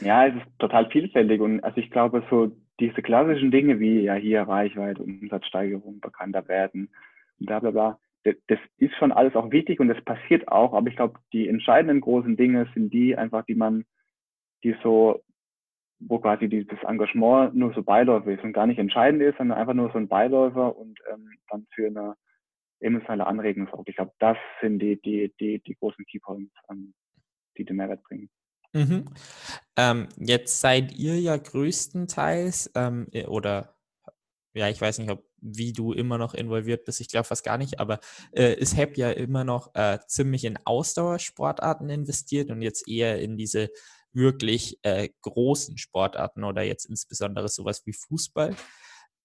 [0.00, 4.14] Ja, es ist total vielfältig und also ich glaube, so diese klassischen Dinge wie ja
[4.14, 6.88] hier Reichweite, Umsatzsteigerung, bekannter werden,
[7.40, 7.98] bla bla bla.
[8.22, 12.02] Das ist schon alles auch wichtig und das passiert auch, aber ich glaube, die entscheidenden
[12.02, 13.86] großen Dinge sind die einfach, die man,
[14.62, 15.22] die so,
[16.00, 19.72] wo quasi dieses Engagement nur so Beiläufer ist und gar nicht entscheidend ist, sondern einfach
[19.72, 22.14] nur so ein Beiläufer und ähm, dann für eine
[22.80, 23.88] emotionale Anregung sorgt.
[23.88, 26.92] Ich glaube, das sind die, die, die, die großen Keypoints, ähm,
[27.56, 28.28] die den Mehrwert bringen.
[28.72, 29.06] Mhm.
[29.76, 33.74] Ähm, jetzt seid ihr ja größtenteils ähm, oder
[34.54, 37.00] ja, ich weiß nicht, ob wie du immer noch involviert bist.
[37.00, 38.00] Ich glaube fast gar nicht, aber
[38.32, 43.36] äh, ist HEP ja immer noch äh, ziemlich in Ausdauersportarten investiert und jetzt eher in
[43.36, 43.70] diese
[44.12, 48.56] wirklich äh, großen Sportarten oder jetzt insbesondere sowas wie Fußball.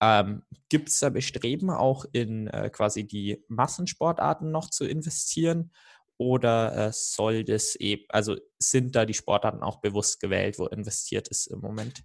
[0.01, 5.71] Ähm, Gibt es da Bestreben, auch in äh, quasi die Massensportarten noch zu investieren?
[6.17, 11.27] Oder äh, soll das eben, also sind da die Sportarten auch bewusst gewählt, wo investiert
[11.27, 12.03] ist im Moment?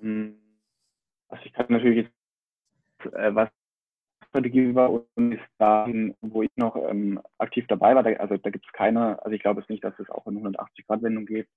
[0.00, 0.41] Hm.
[1.32, 3.48] Also ich kann natürlich jetzt, äh, was
[4.28, 8.50] Strategie war und ist dahin, wo ich noch ähm, aktiv dabei war, da, also da
[8.50, 11.48] gibt es keine, also ich glaube es nicht, dass es auch in 180-Grad-Wendung geht,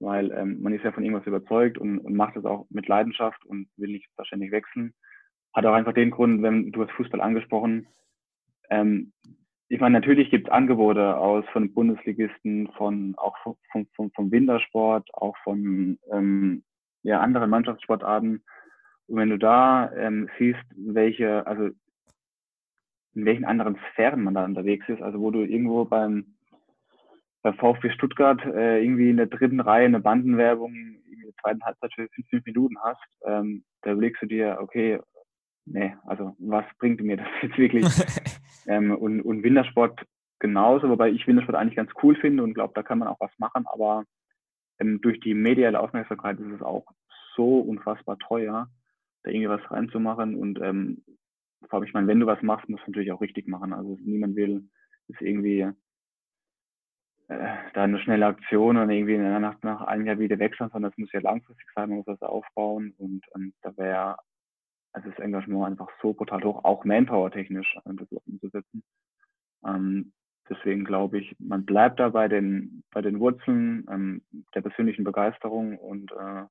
[0.00, 3.44] weil ähm, man ist ja von irgendwas überzeugt und, und macht es auch mit Leidenschaft
[3.44, 4.94] und will nicht wahrscheinlich wechseln.
[5.52, 7.86] Hat auch einfach den Grund, wenn du hast Fußball angesprochen,
[8.70, 9.12] ähm,
[9.68, 13.56] ich meine, natürlich gibt es Angebote aus von Bundesligisten, von auch vom,
[13.94, 16.62] vom, vom Wintersport, auch von ähm,
[17.02, 18.42] ja, anderen Mannschaftssportarten,
[19.08, 21.70] und wenn du da ähm, siehst, welche, also
[23.14, 26.34] in welchen anderen Sphären man da unterwegs ist, also wo du irgendwo beim,
[27.42, 31.92] beim VfB Stuttgart äh, irgendwie in der dritten Reihe eine Bandenwerbung in der zweiten Halbzeit
[31.94, 35.00] für fünf, fünf Minuten hast, ähm, da überlegst du dir, okay,
[35.66, 37.84] nee, also was bringt mir das jetzt wirklich?
[38.66, 40.00] ähm, und, und Wintersport
[40.38, 43.32] genauso, wobei ich Wintersport eigentlich ganz cool finde und glaube, da kann man auch was
[43.38, 44.04] machen, aber
[44.78, 46.84] ähm, durch die mediale Aufmerksamkeit ist es auch
[47.36, 48.68] so unfassbar teuer,
[49.22, 50.34] da irgendwie was reinzumachen.
[50.34, 51.04] Und ähm,
[51.70, 53.72] allem, ich meine, wenn du was machst, musst du natürlich auch richtig machen.
[53.72, 54.68] Also niemand will
[55.08, 55.60] ist irgendwie
[57.28, 60.98] äh, da eine schnelle Aktion und irgendwie nach, nach einem Jahr wieder wechseln, sondern das
[60.98, 64.16] muss ja langfristig sein, man muss das aufbauen und ähm, da wäre
[64.92, 68.82] also das Engagement einfach so brutal hoch, auch Manpower-technisch das umzusetzen.
[69.64, 70.12] Ähm,
[70.48, 74.22] deswegen glaube ich, man bleibt da bei den, bei den Wurzeln ähm,
[74.54, 76.44] der persönlichen Begeisterung und äh,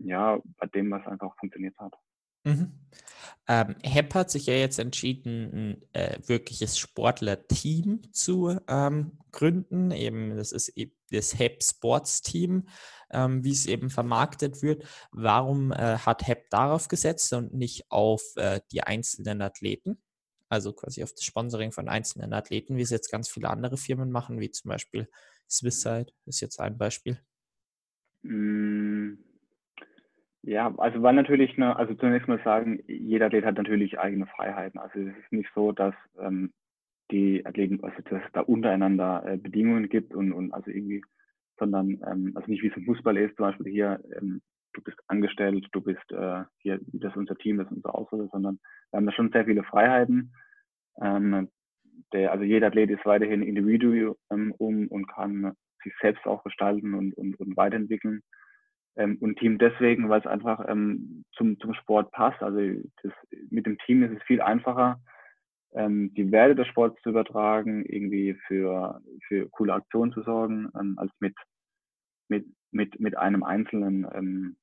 [0.00, 1.94] ja, bei dem, was einfach funktioniert hat.
[2.44, 2.72] Mhm.
[3.48, 9.90] Ähm, HEP hat sich ja jetzt entschieden, ein äh, wirkliches Sportler-Team zu ähm, gründen.
[9.90, 12.68] Eben, das ist eben das HEP Sports Team,
[13.10, 14.84] ähm, wie es eben vermarktet wird.
[15.10, 20.02] Warum äh, hat HEP darauf gesetzt und nicht auf äh, die einzelnen Athleten?
[20.48, 24.10] Also quasi auf das Sponsoring von einzelnen Athleten, wie es jetzt ganz viele andere Firmen
[24.10, 25.08] machen, wie zum Beispiel
[25.50, 27.18] Swisside ist jetzt ein Beispiel.
[28.22, 29.33] Mm
[30.46, 34.78] ja, also war natürlich eine, also zunächst mal sagen, jeder Athlet hat natürlich eigene Freiheiten.
[34.78, 36.52] Also es ist nicht so, dass ähm,
[37.10, 41.02] die Athleten, also dass es da untereinander äh, Bedingungen gibt und, und also irgendwie,
[41.58, 44.42] sondern ähm, also nicht wie es im Fußball ist, zum Beispiel hier, ähm,
[44.74, 48.28] du bist angestellt, du bist äh, hier, das ist unser Team, das ist unser Aussage,
[48.30, 48.58] sondern
[48.90, 50.34] wir haben da schon sehr viele Freiheiten.
[51.00, 51.48] Ähm,
[52.12, 56.92] der, also jeder Athlet ist weiterhin individuell ähm, um und kann sich selbst auch gestalten
[56.92, 58.22] und, und, und weiterentwickeln
[58.96, 62.42] ähm, und Team deswegen, weil es einfach ähm, zum, zum Sport passt.
[62.42, 62.60] Also
[63.02, 63.12] das,
[63.50, 65.00] mit dem Team ist es viel einfacher,
[65.74, 70.98] ähm, die Werte des Sports zu übertragen, irgendwie für, für coole Aktionen zu sorgen, ähm,
[70.98, 71.34] als mit,
[72.28, 74.56] mit, mit, mit einem einzelnen ähm,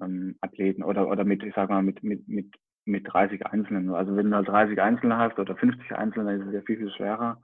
[0.00, 2.54] ähm, Athleten oder, oder mit, ich sag mal, mit, mit, mit,
[2.84, 3.90] mit 30 Einzelnen.
[3.94, 6.90] Also wenn du halt 30 Einzelne hast oder 50 Einzelne, ist es ja viel, viel
[6.90, 7.40] schwerer,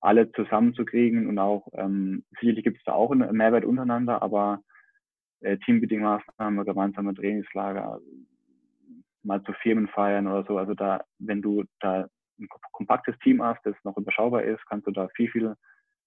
[0.00, 1.66] alle zusammenzukriegen und auch,
[2.38, 4.60] sicherlich gibt es da auch einen Mehrwert untereinander, aber
[5.40, 8.00] äh, Teambuilding-Maßnahmen, gemeinsame Trainingslager,
[9.22, 10.58] mal zu Firmen feiern oder so.
[10.58, 14.90] Also da, wenn du da ein kompaktes Team hast, das noch überschaubar ist, kannst du
[14.92, 15.54] da viel, viel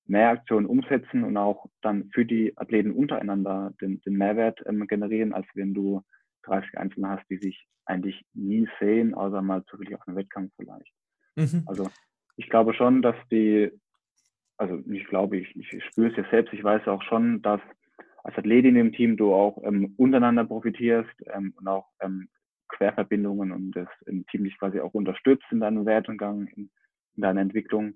[0.06, 5.34] mehr Aktionen umsetzen und auch dann für die Athleten untereinander den, den Mehrwert ähm, generieren,
[5.34, 6.02] als wenn du
[6.44, 10.92] 30 Einzelne hast, die sich eigentlich nie sehen, außer mal zufällig auf einem Wettkampf vielleicht.
[11.36, 11.64] Mhm.
[11.68, 11.90] Also
[12.38, 13.72] ich glaube schon, dass die,
[14.58, 17.62] also ich glaube, ich, ich spüre es ja selbst, ich weiß auch schon, dass
[18.24, 22.30] als Athletin im Team du auch ähm, untereinander profitierst ähm, und auch ähm,
[22.70, 23.88] Querverbindungen und das
[24.30, 26.70] Team dich quasi auch unterstützt in deinem Wertgang, in,
[27.16, 27.96] in deiner Entwicklung.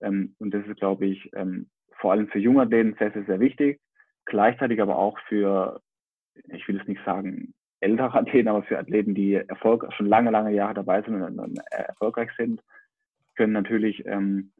[0.00, 3.40] Ähm, und das ist, glaube ich, ähm, vor allem für junge Athleten sehr, sehr, sehr
[3.40, 3.80] wichtig.
[4.26, 5.80] Gleichzeitig aber auch für,
[6.48, 10.52] ich will es nicht sagen, ältere Athleten, aber für Athleten, die Erfolg, schon lange, lange
[10.52, 12.60] Jahre dabei sind und, und erfolgreich sind,
[13.36, 14.52] können natürlich ähm,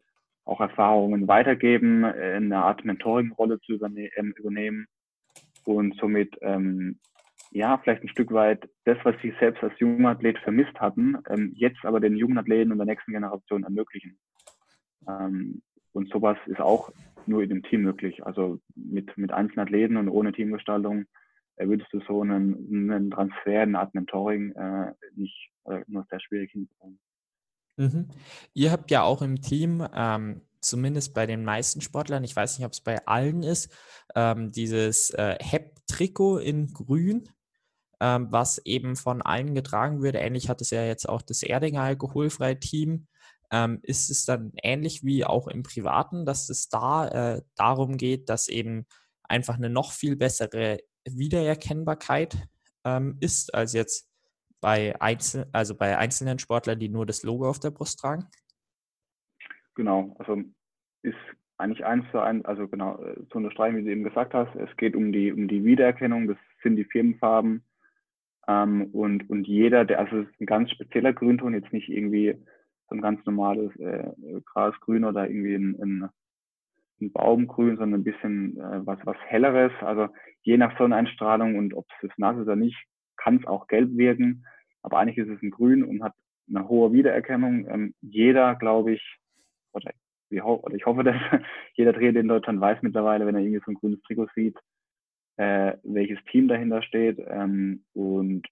[0.45, 4.87] auch Erfahrungen weitergeben, äh, eine Art Mentoring-Rolle zu überne übernehmen
[5.65, 6.99] und somit ähm,
[7.51, 11.53] ja vielleicht ein Stück weit das, was sie selbst als junger Athlet vermisst hatten, ähm,
[11.55, 14.19] jetzt aber den jungen Athleten und der nächsten Generation ermöglichen.
[15.09, 16.91] Ähm, und sowas ist auch
[17.27, 18.25] nur in dem Team möglich.
[18.27, 21.07] Also mit, mit einzelnen Athleten und ohne Teamgestaltung
[21.57, 26.21] äh, würdest du so einen, einen Transfer, eine Art Mentoring äh, nicht äh, nur sehr
[26.21, 26.99] schwierig hinbekommen.
[27.77, 28.09] Mhm.
[28.53, 32.67] Ihr habt ja auch im Team, ähm, zumindest bei den meisten Sportlern, ich weiß nicht,
[32.67, 33.71] ob es bei allen ist,
[34.15, 37.29] ähm, dieses äh, HEP-Trikot in Grün,
[38.01, 40.17] ähm, was eben von allen getragen wird.
[40.17, 43.07] Ähnlich hat es ja jetzt auch das Erdinger alkoholfreie Team.
[43.51, 48.29] Ähm, ist es dann ähnlich wie auch im Privaten, dass es da äh, darum geht,
[48.29, 48.87] dass eben
[49.23, 52.37] einfach eine noch viel bessere Wiedererkennbarkeit
[52.85, 54.09] ähm, ist als jetzt
[54.61, 58.27] bei, Einzel also bei einzelnen Sportlern, die nur das Logo auf der Brust tragen?
[59.75, 60.43] Genau, also
[61.03, 61.17] ist
[61.59, 64.77] eigentlich eins zu eins, also genau, äh, zu unterstreichen, wie du eben gesagt hast, es
[64.77, 67.65] geht um die, um die Wiedererkennung, das sind die Firmenfarben.
[68.49, 72.37] Ähm, und, und jeder, der, also es ist ein ganz spezieller Grünton, jetzt nicht irgendwie
[72.89, 74.13] so ein ganz normales äh,
[74.47, 76.11] Grasgrün oder irgendwie ein, ein,
[77.01, 79.73] ein Baumgrün, sondern ein bisschen äh, was, was Helleres.
[79.81, 80.09] Also
[80.43, 82.77] je nach Sonneneinstrahlung und ob es nass ist oder nicht,
[83.17, 84.45] kann es auch gelb wirken.
[84.83, 86.13] Aber eigentlich ist es ein Grün und hat
[86.49, 87.67] eine hohe Wiedererkennung.
[87.69, 89.19] Ähm, jeder, glaube ich,
[89.75, 89.93] oder,
[90.31, 91.17] ich hoffe, dass
[91.75, 94.59] jeder Trainer in Deutschland weiß mittlerweile, wenn er irgendwie so ein grünes Trikot sieht,
[95.37, 97.19] äh, welches Team dahinter steht.
[97.27, 98.47] Ähm, und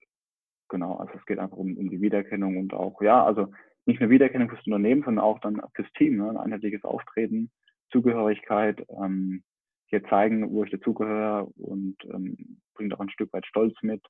[0.69, 3.51] genau, also es geht einfach um, um die Wiedererkennung und auch, ja, also
[3.85, 6.29] nicht nur Wiedererkennung fürs Unternehmen, sondern auch dann fürs Team, ne?
[6.29, 7.51] ein einheitliches Auftreten,
[7.91, 9.43] Zugehörigkeit, ähm,
[9.87, 14.01] hier zeigen, wo ich dazugehöre und ähm, bringt auch ein Stück weit Stolz mit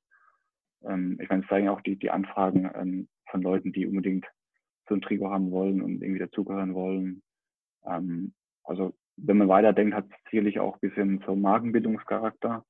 [0.86, 4.26] ähm, ich meine, es zeigen auch die, die Anfragen ähm, von Leuten, die unbedingt
[4.90, 7.22] ein Trikot haben wollen und irgendwie dazugehören wollen.
[7.86, 12.64] Ähm, also wenn man weiterdenkt, hat es sicherlich auch ein bisschen so Markenbildungscharakter.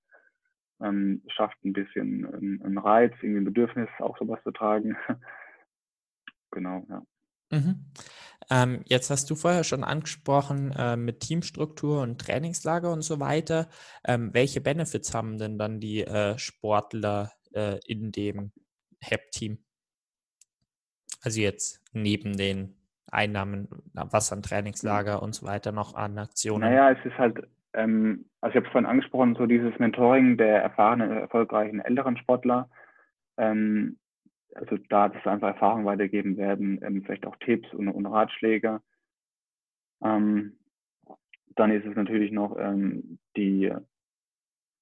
[0.80, 4.96] Ähm, schafft ein bisschen einen, einen Reiz, irgendwie ein Bedürfnis, auch sowas zu tragen.
[6.50, 7.02] genau, ja.
[7.50, 7.86] Mhm.
[8.50, 13.68] Ähm, jetzt hast du vorher schon angesprochen äh, mit Teamstruktur und Trainingslager und so weiter.
[14.04, 18.52] Ähm, welche Benefits haben denn dann die äh, Sportler äh, in dem
[19.00, 19.64] HEP-Team?
[21.22, 22.74] Also jetzt neben den
[23.10, 26.62] Einnahmen, was an Trainingslager und so weiter noch an Aktionen?
[26.62, 30.62] Naja, es ist halt, ähm, also ich habe es vorhin angesprochen, so dieses Mentoring der
[30.62, 32.68] erfahrenen, erfolgreichen älteren Sportler.
[33.36, 33.98] Ähm,
[34.54, 38.80] also da, dass einfach Erfahrungen weitergeben werden, ähm, vielleicht auch Tipps und, und Ratschläge.
[40.02, 40.58] Ähm,
[41.56, 43.72] dann ist es natürlich noch ähm, die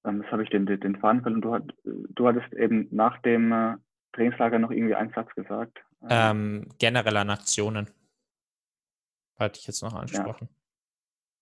[0.05, 1.41] ähm, das habe ich den, den Faden.
[1.41, 3.75] Du, hat, du hattest eben nach dem äh,
[4.13, 5.79] Trainingslager noch irgendwie einen Satz gesagt.
[6.09, 7.89] Ähm, generell an Aktionen.
[9.37, 10.49] Hatte ich jetzt noch angesprochen.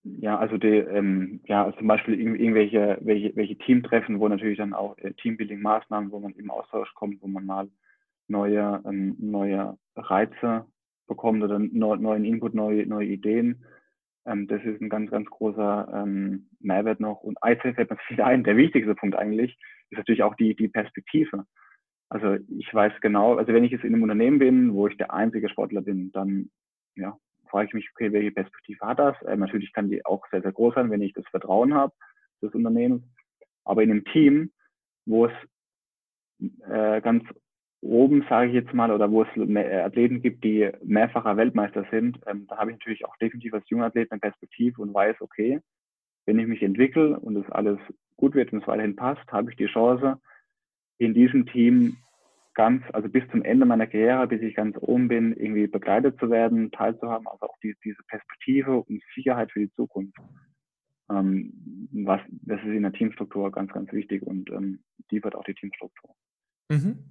[0.02, 4.58] Ja, ja also die, ähm, ja, also zum Beispiel irgendwelche welche, welche Teamtreffen, wo natürlich
[4.58, 7.68] dann auch äh, Teambuilding-Maßnahmen, wo man im Austausch kommt, wo man mal
[8.28, 10.66] neue, ähm, neue Reize
[11.06, 13.64] bekommt oder neuen Input, neue, neue Ideen
[14.26, 17.22] ähm, das ist ein ganz, ganz großer ähm, Mehrwert noch.
[17.22, 19.58] Und ICF fällt mir wieder ein, der wichtigste Punkt eigentlich,
[19.90, 21.44] ist natürlich auch die, die Perspektive.
[22.12, 25.14] Also ich weiß genau, also wenn ich jetzt in einem Unternehmen bin, wo ich der
[25.14, 26.50] einzige Sportler bin, dann
[26.94, 27.16] ja,
[27.48, 29.16] frage ich mich, okay, welche Perspektive hat das?
[29.22, 31.94] Äh, natürlich kann die auch sehr, sehr groß sein, wenn ich das Vertrauen habe
[32.42, 33.02] des Unternehmens.
[33.64, 34.52] Aber in einem Team,
[35.06, 35.32] wo es
[36.68, 37.24] äh, ganz
[37.80, 42.20] oben, sage ich jetzt mal, oder wo es äh, Athleten gibt, die mehrfacher Weltmeister sind,
[42.26, 45.60] ähm, da habe ich natürlich auch definitiv als junger Athlet eine Perspektive und weiß, okay,
[46.26, 47.78] wenn ich mich entwickle und es alles
[48.16, 50.20] gut wird und es weiterhin passt, habe ich die Chance,
[50.98, 51.96] in diesem Team
[52.54, 56.30] ganz, also bis zum Ende meiner Karriere, bis ich ganz oben bin, irgendwie begleitet zu
[56.30, 60.16] werden, teilzuhaben, also auch die, diese Perspektive und Sicherheit für die Zukunft.
[61.10, 65.44] Ähm, was, das ist in der Teamstruktur ganz, ganz wichtig und ähm, die wird auch
[65.44, 66.14] die Teamstruktur.
[66.72, 67.04] Mhm.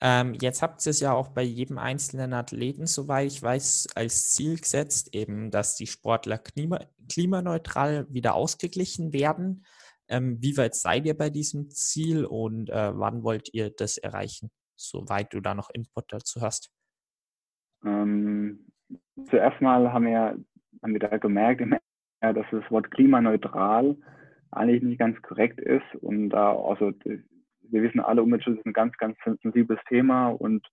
[0.00, 4.30] Ähm, jetzt habt ihr es ja auch bei jedem einzelnen Athleten, soweit ich weiß, als
[4.30, 9.66] Ziel gesetzt, eben, dass die Sportler klima klimaneutral wieder ausgeglichen werden.
[10.12, 14.50] Ähm, wie weit seid ihr bei diesem Ziel und äh, wann wollt ihr das erreichen,
[14.76, 16.70] soweit du da noch Input dazu hast?
[17.84, 18.66] Ähm,
[19.30, 20.36] zuerst mal haben wir,
[20.82, 21.62] haben wir da gemerkt,
[22.20, 23.96] dass das Wort klimaneutral
[24.50, 26.92] eigentlich nicht ganz korrekt ist und da also
[27.72, 30.66] wir wissen alle, Umweltschutz ist ein ganz, ganz sensibles Thema und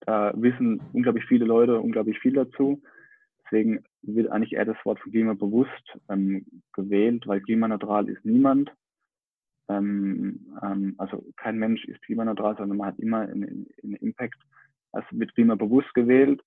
[0.00, 2.82] da wissen unglaublich viele Leute unglaublich viel dazu.
[3.44, 8.72] Deswegen wird eigentlich eher das Wort von klimabewusst ähm, gewählt, weil klimaneutral ist niemand.
[9.68, 14.40] Ähm, ähm, also kein Mensch ist klimaneutral, sondern man hat immer einen, einen Impact.
[14.92, 16.42] Also wird klimabewusst gewählt.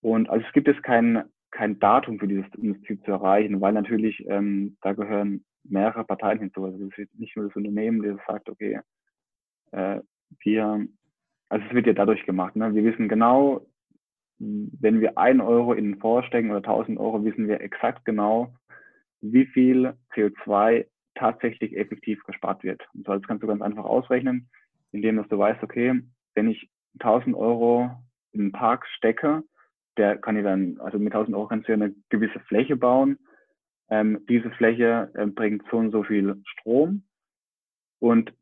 [0.00, 3.72] Und also es gibt jetzt kein, kein Datum für dieses, um Ziel zu erreichen, weil
[3.72, 6.64] natürlich ähm, da gehören mehrere Parteien hinzu.
[6.64, 8.80] Also es ist nicht nur das Unternehmen, das sagt, okay,
[9.70, 10.00] äh,
[10.40, 10.86] wir,
[11.48, 12.56] also es wird ja dadurch gemacht.
[12.56, 12.74] Ne?
[12.74, 13.66] Wir wissen genau,
[14.38, 18.52] wenn wir ein Euro in den Fonds stecken oder 1000 Euro, wissen wir exakt genau,
[19.20, 22.82] wie viel CO2 tatsächlich effektiv gespart wird.
[22.94, 24.48] Und so, das kannst du ganz einfach ausrechnen,
[24.92, 26.00] indem dass du weißt, okay,
[26.34, 26.70] wenn ich
[27.00, 27.90] 1000 Euro
[28.32, 29.42] in den Park stecke,
[29.96, 33.18] der kann ich dann, also mit 1000 Euro kannst du ja eine gewisse Fläche bauen.
[33.90, 37.04] Ähm, diese Fläche äh, bringt so und so viel Strom.
[37.98, 38.32] Und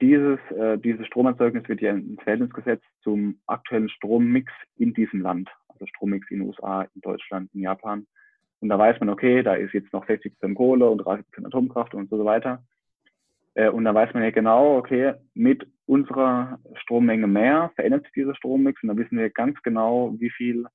[0.00, 5.50] dieses, äh, dieses Stromerzeugnis wird ja ins Verhältnis gesetzt zum aktuellen Strommix in diesem Land.
[5.68, 8.06] Also Strommix in den USA, in Deutschland, in Japan.
[8.60, 11.46] Und da weiß man, okay, da ist jetzt noch 60 Prozent Kohle und 30 Prozent
[11.46, 12.62] Atomkraft und so weiter.
[13.54, 18.34] Äh, und da weiß man ja genau, okay, mit unserer Strommenge mehr verändert sich dieser
[18.34, 20.66] Strommix und da wissen wir ganz genau, wie viel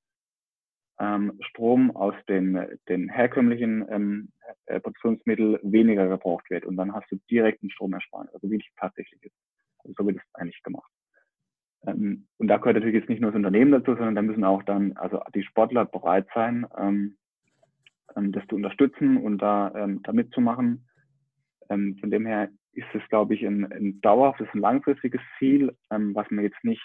[1.00, 4.30] ähm, Strom aus den, den herkömmlichen ähm,
[4.66, 6.66] äh, Produktionsmitteln weniger gebraucht wird.
[6.66, 9.36] Und dann hast du direkt einen Stromersparnis, also wie es tatsächlich ist.
[9.80, 10.90] Also so wird es eigentlich gemacht.
[11.86, 14.64] Ähm, und da gehört natürlich jetzt nicht nur das Unternehmen dazu, sondern da müssen auch
[14.64, 17.18] dann also die Sportler bereit sein, ähm,
[18.16, 20.88] ähm, das zu unterstützen und da, ähm, da mitzumachen.
[21.70, 26.14] Ähm, von dem her ist es, glaube ich, ein, ein dauerhaftes, ein langfristiges Ziel, ähm,
[26.14, 26.84] was man jetzt nicht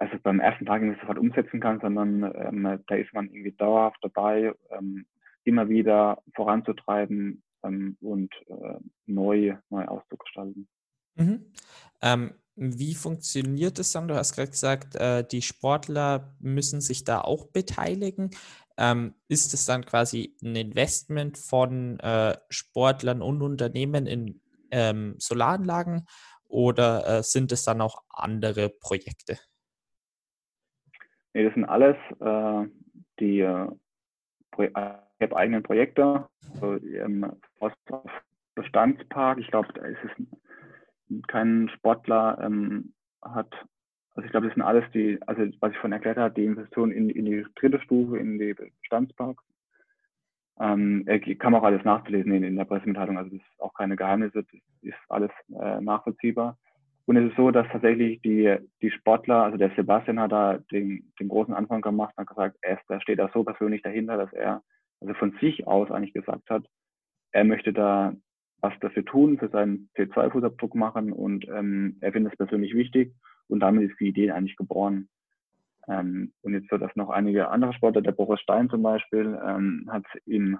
[0.00, 3.98] also beim ersten Tag nicht sofort umsetzen kann, sondern ähm, da ist man irgendwie dauerhaft
[4.02, 5.06] dabei, ähm,
[5.44, 10.68] immer wieder voranzutreiben ähm, und äh, neu, neu auszugestalten.
[11.16, 11.46] Mhm.
[12.02, 14.08] Ähm, wie funktioniert es dann?
[14.08, 18.30] Du hast gerade gesagt, äh, die Sportler müssen sich da auch beteiligen.
[18.78, 26.06] Ähm, ist es dann quasi ein Investment von äh, Sportlern und Unternehmen in ähm, Solaranlagen
[26.46, 29.38] oder äh, sind es dann auch andere Projekte?
[31.34, 32.68] Nee, das sind alles äh,
[33.20, 33.68] die äh,
[34.58, 37.32] ich habe eigene Projekte, also, ähm,
[38.54, 39.38] Bestandspark.
[39.38, 43.52] Ich glaube, da ist es kein Sportler ähm, hat,
[44.18, 46.90] also ich glaube, das sind alles die, also was ich vorhin erklärt habe, die Investitionen
[46.90, 49.44] in, in die dritte Stufe, in die Bestandsparks.
[50.58, 51.06] Ähm,
[51.38, 54.42] kann man auch alles nachzulesen in, in der Pressemitteilung, also das ist auch keine Geheimnisse,
[54.42, 56.58] das ist alles äh, nachvollziehbar.
[57.06, 61.12] Und es ist so, dass tatsächlich die, die Sportler, also der Sebastian hat da den,
[61.20, 64.16] den großen Anfang gemacht und hat gesagt, er, ist, er steht da so persönlich dahinter,
[64.16, 64.64] dass er
[65.00, 66.64] also von sich aus eigentlich gesagt hat,
[67.30, 68.16] er möchte da
[68.62, 73.14] was dafür tun, für seinen CO2-Fußabdruck machen und ähm, er findet es persönlich wichtig
[73.48, 75.08] und damit ist die Idee eigentlich geboren.
[75.88, 79.88] Ähm, und jetzt so, dass noch einige andere Sportler, der Boris Stein zum Beispiel, ähm,
[79.90, 80.58] hat ihm,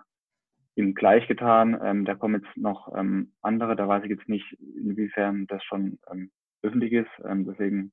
[0.74, 1.78] ihm gleich getan.
[1.82, 5.98] Ähm, da kommen jetzt noch ähm, andere, da weiß ich jetzt nicht, inwiefern das schon
[6.10, 6.30] ähm,
[6.62, 7.10] öffentlich ist.
[7.24, 7.92] Ähm, deswegen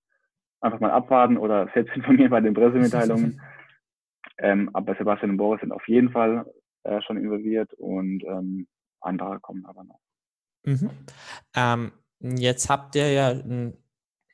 [0.62, 3.42] einfach mal abwarten oder selbst informieren bei den Pressemitteilungen.
[4.74, 6.46] aber Sebastian und Boris sind auf jeden Fall
[6.84, 8.24] äh, schon involviert und
[9.00, 10.00] andere kommen aber noch.
[10.66, 10.90] Mhm.
[12.20, 13.78] Jetzt habt ihr ja ein,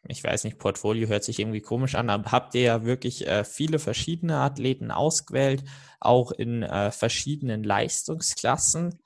[0.08, 3.44] ich weiß nicht, Portfolio hört sich irgendwie komisch an, aber habt ihr ja wirklich äh,
[3.44, 5.64] viele verschiedene Athleten ausgewählt,
[6.00, 9.00] auch in äh, verschiedenen Leistungsklassen.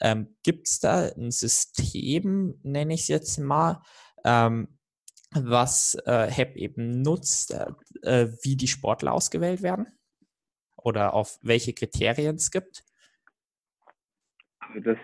[0.00, 3.82] Ähm, Gibt es da ein System, nenne ich es jetzt mal,
[4.24, 4.78] ähm,
[5.32, 7.66] was äh, HEP eben nutzt, äh,
[8.02, 9.86] äh, wie die Sportler ausgewählt werden
[10.76, 12.84] oder auf welche Kriterien es gibt?
[14.60, 14.98] Also das,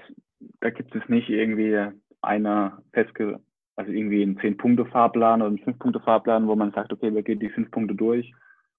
[0.61, 1.91] da gibt es nicht irgendwie
[2.23, 3.41] eine festge,
[3.77, 7.70] also irgendwie einen Zehn-Punkte-Fahrplan oder einen Fünf-Punkte-Fahrplan, wo man sagt, okay, wir gehen die fünf
[7.70, 8.33] Punkte durch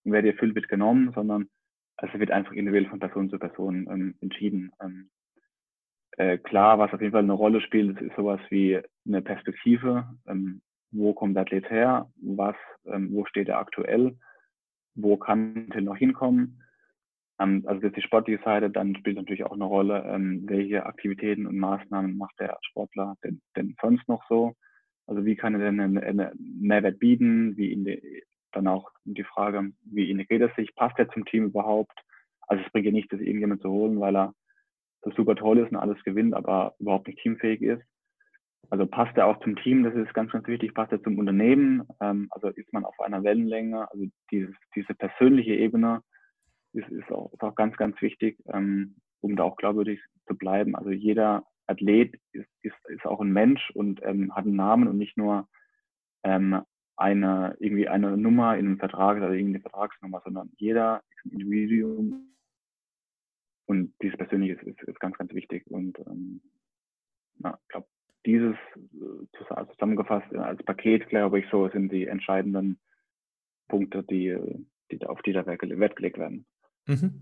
[0.04, 1.50] und wer die erfüllt, wird genommen, sondern
[1.98, 4.72] es wird einfach individuell von Person zu Person ähm, entschieden.
[4.82, 5.10] Ähm,
[6.18, 10.06] äh, klar, was auf jeden Fall eine Rolle spielt, ist sowas wie eine Perspektive.
[10.28, 12.10] Ähm, wo kommt der Athlet her?
[12.22, 14.18] Was, ähm, wo steht er aktuell?
[14.96, 16.62] Wo kann er noch hinkommen?
[17.40, 18.70] Ähm, also das ist die sportliche Seite.
[18.70, 23.42] Dann spielt natürlich auch eine Rolle, ähm, welche Aktivitäten und Maßnahmen macht der Sportler denn,
[23.58, 24.56] denn sonst noch so?
[25.08, 27.58] Also wie kann er denn einen, Mehrwert bieten?
[27.58, 30.74] Wie die, dann auch die Frage, wie integriert er sich?
[30.76, 32.00] Passt er zum Team überhaupt?
[32.48, 34.34] Also es bringt ja nichts, das irgendjemand zu holen, weil er
[35.02, 37.84] so super toll ist und alles gewinnt, aber überhaupt nicht teamfähig ist.
[38.70, 41.84] Also passt er auch zum Team, das ist ganz, ganz wichtig, passt er zum Unternehmen,
[42.02, 46.02] ähm, also ist man auf einer Wellenlänge, also dieses, diese persönliche Ebene
[46.74, 50.76] ist, ist, auch, ist auch ganz, ganz wichtig, ähm, um da auch glaubwürdig zu bleiben.
[50.76, 54.98] Also jeder Athlet ist, ist, ist auch ein Mensch und ähm, hat einen Namen und
[54.98, 55.48] nicht nur
[56.24, 56.62] ähm,
[56.98, 62.36] eine, irgendwie eine Nummer in einem Vertrag oder irgendeine Vertragsnummer, sondern jeder ist ein Individuum
[63.66, 65.66] und dieses Persönliche ist, ist, ist ganz, ganz wichtig.
[65.68, 66.42] Und ähm,
[67.38, 67.88] na, ich glaube,
[68.26, 72.80] dieses äh, zusammengefasst als Paket, glaube ich, so sind die entscheidenden
[73.68, 74.38] Punkte, die,
[74.92, 76.46] die auf die da Wert gelegt werden.
[76.88, 77.22] Mhm.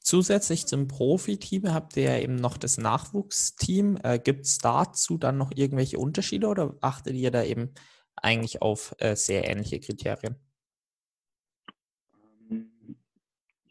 [0.00, 3.98] Zusätzlich zum Profiteam habt ihr ja eben noch das Nachwuchsteam.
[4.02, 7.70] Äh, Gibt es dazu dann noch irgendwelche Unterschiede oder achtet ihr da eben
[8.16, 10.36] eigentlich auf äh, sehr ähnliche Kriterien?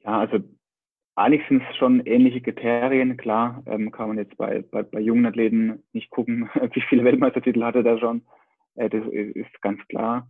[0.04, 0.39] Ja, also
[1.16, 3.18] eigentlich sind es schon ähnliche Kriterien.
[3.18, 7.64] Klar, ähm, kann man jetzt bei, bei, bei jungen Athleten nicht gucken, wie viele Weltmeistertitel
[7.64, 8.24] hatte der schon.
[8.76, 10.30] Äh, das ist ganz klar.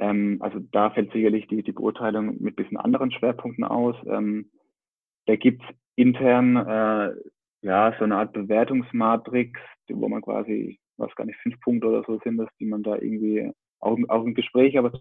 [0.00, 3.94] Ähm, also da fällt sicherlich die, die Beurteilung mit bisschen anderen Schwerpunkten aus.
[4.06, 4.50] Ähm,
[5.26, 7.14] da gibt es intern äh,
[7.62, 12.18] ja so eine Art Bewertungsmatrix, wo man quasi, was gar nicht, fünf Punkte oder so
[12.24, 14.92] sind das, die man da irgendwie auch, auch im Gespräch, aber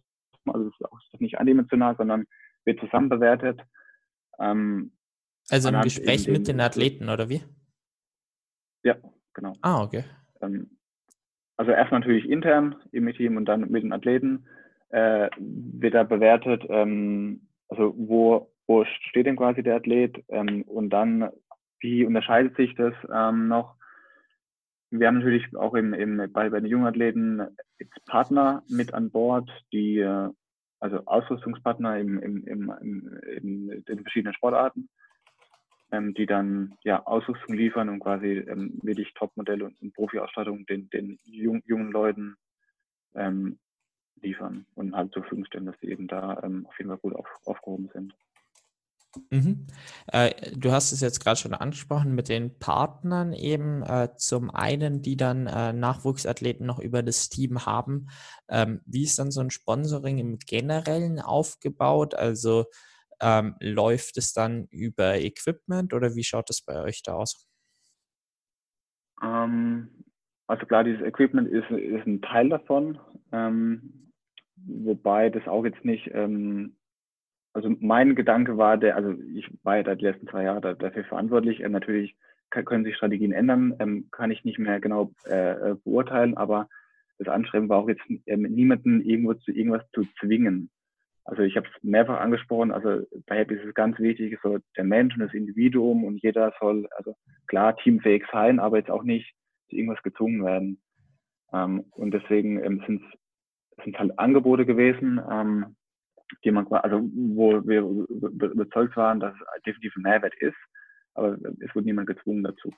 [0.46, 2.26] also das ist auch nicht eindimensional, sondern
[2.66, 3.62] wird zusammen bewertet.
[4.38, 4.92] Ähm,
[5.50, 7.42] also im Gespräch mit den Athleten, oder wie?
[8.84, 8.96] Ja,
[9.34, 9.54] genau.
[9.62, 10.04] Ah, okay.
[10.42, 10.78] Ähm,
[11.58, 14.46] also erst natürlich intern im Team und dann mit den Athleten
[14.90, 20.90] äh, wird da bewertet, ähm, also wo, wo steht denn quasi der Athlet ähm, und
[20.90, 21.30] dann,
[21.80, 23.76] wie unterscheidet sich das ähm, noch?
[24.92, 27.42] Wir haben natürlich auch im, im, bei, bei den jungen Athleten
[27.78, 30.30] jetzt Partner mit an Bord, die äh,
[30.80, 34.90] also Ausrüstungspartner im, im, im, im, in den verschiedenen Sportarten,
[35.92, 40.90] ähm, die dann ja Ausrüstung liefern und quasi ähm, wirklich Topmodelle und, und Profi-Ausstattung den,
[40.90, 42.36] den jung, jungen Leuten
[43.14, 43.60] ähm,
[44.22, 47.16] liefern und halt zur Verfügung stellen, dass sie eben da ähm, auf jeden Fall gut
[47.16, 48.14] auf, aufgehoben sind.
[49.32, 49.66] Mhm.
[50.12, 53.82] Äh, du hast es jetzt gerade schon angesprochen mit den Partnern eben.
[53.82, 58.08] Äh, zum einen, die dann äh, Nachwuchsathleten noch über das Team haben.
[58.50, 62.14] Ähm, wie ist dann so ein Sponsoring im Generellen aufgebaut?
[62.14, 62.66] Also
[63.20, 67.48] ähm, läuft es dann über Equipment oder wie schaut es bei euch da aus?
[69.22, 69.90] Ähm,
[70.48, 73.00] also klar, dieses Equipment ist, ist ein Teil davon,
[73.32, 74.09] ähm,
[74.66, 76.76] wobei das auch jetzt nicht ähm,
[77.54, 81.62] also mein Gedanke war der, also ich war ja die letzten zwei Jahre dafür verantwortlich.
[81.62, 82.16] Ähm, natürlich
[82.50, 86.68] können sich Strategien ändern, ähm, kann ich nicht mehr genau äh, äh, beurteilen, aber
[87.18, 90.70] das Anschreiben war auch jetzt ähm, niemanden irgendwo zu irgendwas zu zwingen.
[91.26, 94.84] Also ich habe es mehrfach angesprochen, also bei Happy ist es ganz wichtig, so der
[94.84, 97.16] Mensch und das Individuum und jeder soll, also
[97.48, 99.36] klar, teamfähig sein, aber jetzt auch nicht
[99.70, 100.82] zu irgendwas gezwungen werden.
[101.54, 103.20] Ähm, und deswegen ähm, sind es
[103.84, 105.76] halt Angebote gewesen, ähm,
[106.44, 110.58] die man, also wo wir überzeugt waren, dass es definitiv ein Mehrwert ist,
[111.16, 112.72] aber es wurde niemand gezwungen dazu.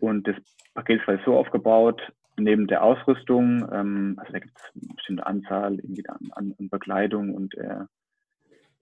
[0.00, 0.36] Und das
[0.74, 2.02] Paket war so aufgebaut,
[2.36, 7.34] neben der Ausrüstung, ähm, also da gibt es eine bestimmte Anzahl an, an, an Bekleidung
[7.34, 7.84] und, äh,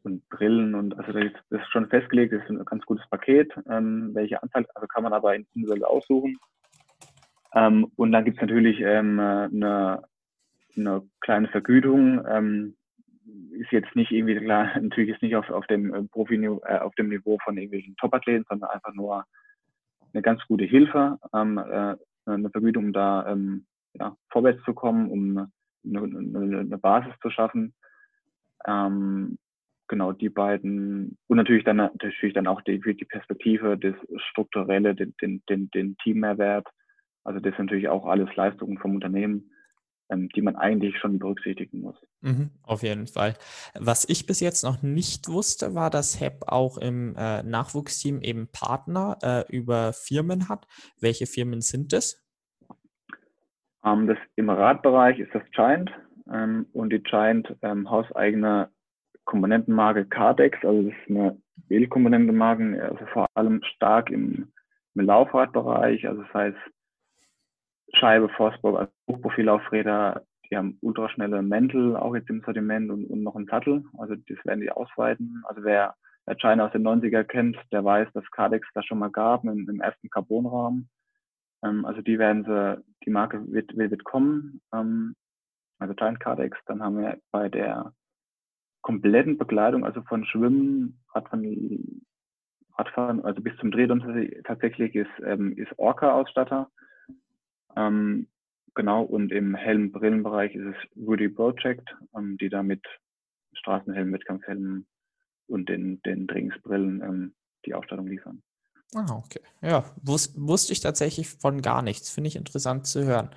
[0.04, 4.10] und Brillen und also das ist schon festgelegt, das ist ein ganz gutes Paket, ähm,
[4.14, 6.38] welche Anzahl, also kann man aber individuell aussuchen.
[7.54, 10.02] Ähm, und dann gibt es natürlich ähm, eine,
[10.76, 12.76] eine kleine Vergütung, ähm,
[13.52, 16.94] ist jetzt nicht irgendwie klar, natürlich ist nicht auf, auf dem äh, Profi äh, auf
[16.94, 19.24] dem Niveau von irgendwelchen Topathleten, sondern einfach nur
[20.12, 21.96] eine ganz gute Hilfe, ähm, äh,
[22.26, 25.52] eine Vergütung, um da ähm, ja, vorwärts zu kommen, um
[25.84, 27.74] eine, eine, eine Basis zu schaffen.
[28.66, 29.38] Ähm,
[29.88, 33.94] genau die beiden und natürlich dann natürlich dann auch die, die Perspektive, das
[34.30, 36.66] strukturelle, den, den, den, den Teammehrwert.
[37.24, 39.50] Also das sind natürlich auch alles Leistungen vom Unternehmen
[40.16, 41.96] die man eigentlich schon berücksichtigen muss.
[42.20, 43.34] Mhm, auf jeden Fall.
[43.78, 48.48] Was ich bis jetzt noch nicht wusste, war, dass HEP auch im äh, Nachwuchsteam eben
[48.52, 50.66] Partner äh, über Firmen hat.
[51.00, 52.22] Welche Firmen sind das?
[53.84, 55.90] Ähm, das Im Radbereich ist das Giant
[56.32, 58.70] ähm, und die Giant ähm, hauseigene
[59.24, 61.40] Komponentenmarke Cardex, also das ist eine
[61.70, 64.52] Ölkomponentenmarke, also vor allem stark im,
[64.94, 66.58] im Laufradbereich, also das heißt
[67.94, 73.36] Scheibe, Forceburg als Hochprofillaufräder, die haben ultraschnelle Mäntel auch jetzt im Sortiment und, und noch
[73.36, 73.84] einen Sattel.
[73.98, 75.42] Also das werden die ausweiten.
[75.46, 75.94] Also wer,
[76.26, 79.68] wer China aus den 90er kennt, der weiß, dass Cardex das schon mal gab im,
[79.68, 80.88] im ersten Carbonrahmen.
[81.62, 85.14] Ähm, also die werden sie, die Marke wird, wird, wird kommen, ähm,
[85.78, 86.58] also Giant Cardex.
[86.66, 87.92] Dann haben wir bei der
[88.82, 92.02] kompletten Bekleidung, also von Schwimmen, Radfahren,
[92.76, 94.02] Radfahren also bis zum Drehturm
[94.44, 96.70] tatsächlich ist, ähm, ist Orca-Ausstatter.
[97.76, 98.26] Ähm,
[98.74, 102.84] genau, und im Helm-Brillenbereich ist es Rudy Project, ähm, die da mit
[103.54, 104.86] Straßenhelmen, Wettkampfhelmen
[105.46, 107.34] und den, den Trainingsbrillen ähm,
[107.66, 108.42] die Ausstattung liefern.
[108.94, 109.40] Ah, okay.
[109.62, 112.10] Ja, wus wusste ich tatsächlich von gar nichts.
[112.10, 113.30] Finde ich interessant zu hören.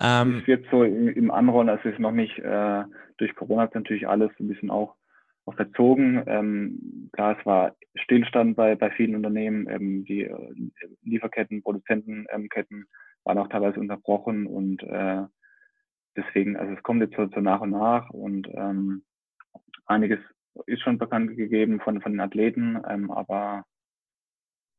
[0.00, 2.84] Ähm, es wird so im, im Anrollen, also es ist noch nicht, äh,
[3.18, 4.94] durch Corona hat natürlich alles ein bisschen auch,
[5.46, 6.22] auch verzogen.
[6.26, 9.68] Ähm, klar, es war Stillstand bei, bei vielen Unternehmen.
[9.68, 10.54] Ähm, die äh,
[11.02, 12.86] Lieferketten, Produzentenketten
[13.24, 15.22] waren auch teilweise unterbrochen und äh,
[16.16, 19.04] deswegen, also es kommt jetzt so, so nach und nach und ähm,
[19.86, 20.20] einiges
[20.66, 23.64] ist schon bekannt gegeben von, von den Athleten, ähm, aber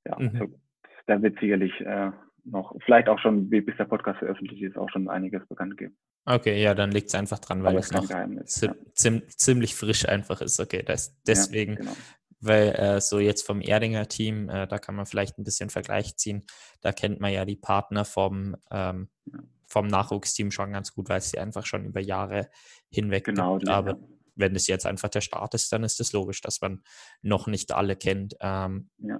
[0.06, 0.30] ja, mhm.
[0.30, 0.60] also,
[1.08, 2.12] da wird sicherlich äh,
[2.46, 5.98] noch, vielleicht auch schon, bis der Podcast veröffentlicht ist, auch schon einiges bekannt geben.
[6.26, 8.06] Okay, ja, dann liegt es einfach dran, weil es noch
[8.46, 9.22] zi ja.
[9.28, 10.60] ziemlich frisch einfach ist.
[10.60, 11.96] Okay, das, deswegen, ja, genau.
[12.40, 16.16] Weil äh, so jetzt vom Erdinger Team, äh, da kann man vielleicht ein bisschen Vergleich
[16.18, 16.46] ziehen.
[16.82, 19.40] Da kennt man ja die Partner vom, ähm, ja.
[19.66, 22.50] vom Nachwuchsteam schon ganz gut, weil sie einfach schon über Jahre
[22.90, 23.70] hinweg genau, gibt.
[23.70, 23.98] Aber
[24.36, 26.84] wenn es jetzt einfach der Start ist, dann ist es logisch, dass man
[27.22, 28.36] noch nicht alle kennt.
[28.42, 29.20] Ähm, ja.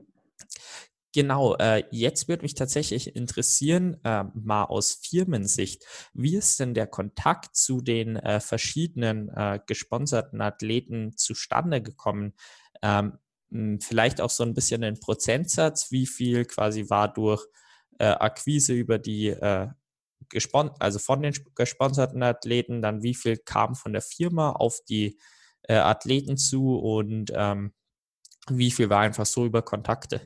[1.16, 6.88] Genau, äh, jetzt würde mich tatsächlich interessieren, äh, mal aus Firmensicht, wie ist denn der
[6.88, 12.34] Kontakt zu den äh, verschiedenen äh, gesponserten Athleten zustande gekommen?
[12.82, 13.20] Ähm,
[13.82, 17.46] vielleicht auch so ein bisschen den Prozentsatz, wie viel quasi war durch
[18.00, 19.68] äh, Akquise über die äh,
[20.80, 25.20] also von den gesponserten Athleten, dann wie viel kam von der Firma auf die
[25.68, 27.74] Athleten zu und ähm,
[28.50, 30.22] wie viel war einfach so über Kontakte?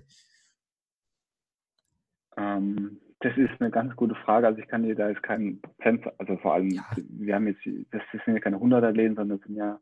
[2.37, 4.47] Ähm, das ist eine ganz gute Frage.
[4.47, 6.85] Also ich kann dir da jetzt keinen Prozent, also vor allem, ja.
[6.97, 9.79] wir haben jetzt, das sind ja keine 100 Athleten, sondern das sind ja,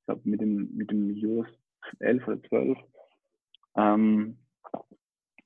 [0.00, 1.46] ich glaube, mit dem, mit dem Jus
[1.98, 2.78] 11 oder 12.
[3.76, 4.38] Ähm,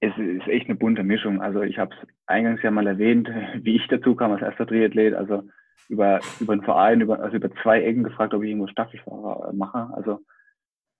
[0.01, 1.41] es ist echt eine bunte Mischung.
[1.41, 3.29] Also ich habe es eingangs ja mal erwähnt,
[3.63, 5.15] wie ich dazu kam als erster Triathlet.
[5.15, 5.45] Also
[5.89, 9.91] über, über einen Verein, über, also über zwei Ecken gefragt, ob ich irgendwo Staffelfahrer mache.
[9.95, 10.21] Also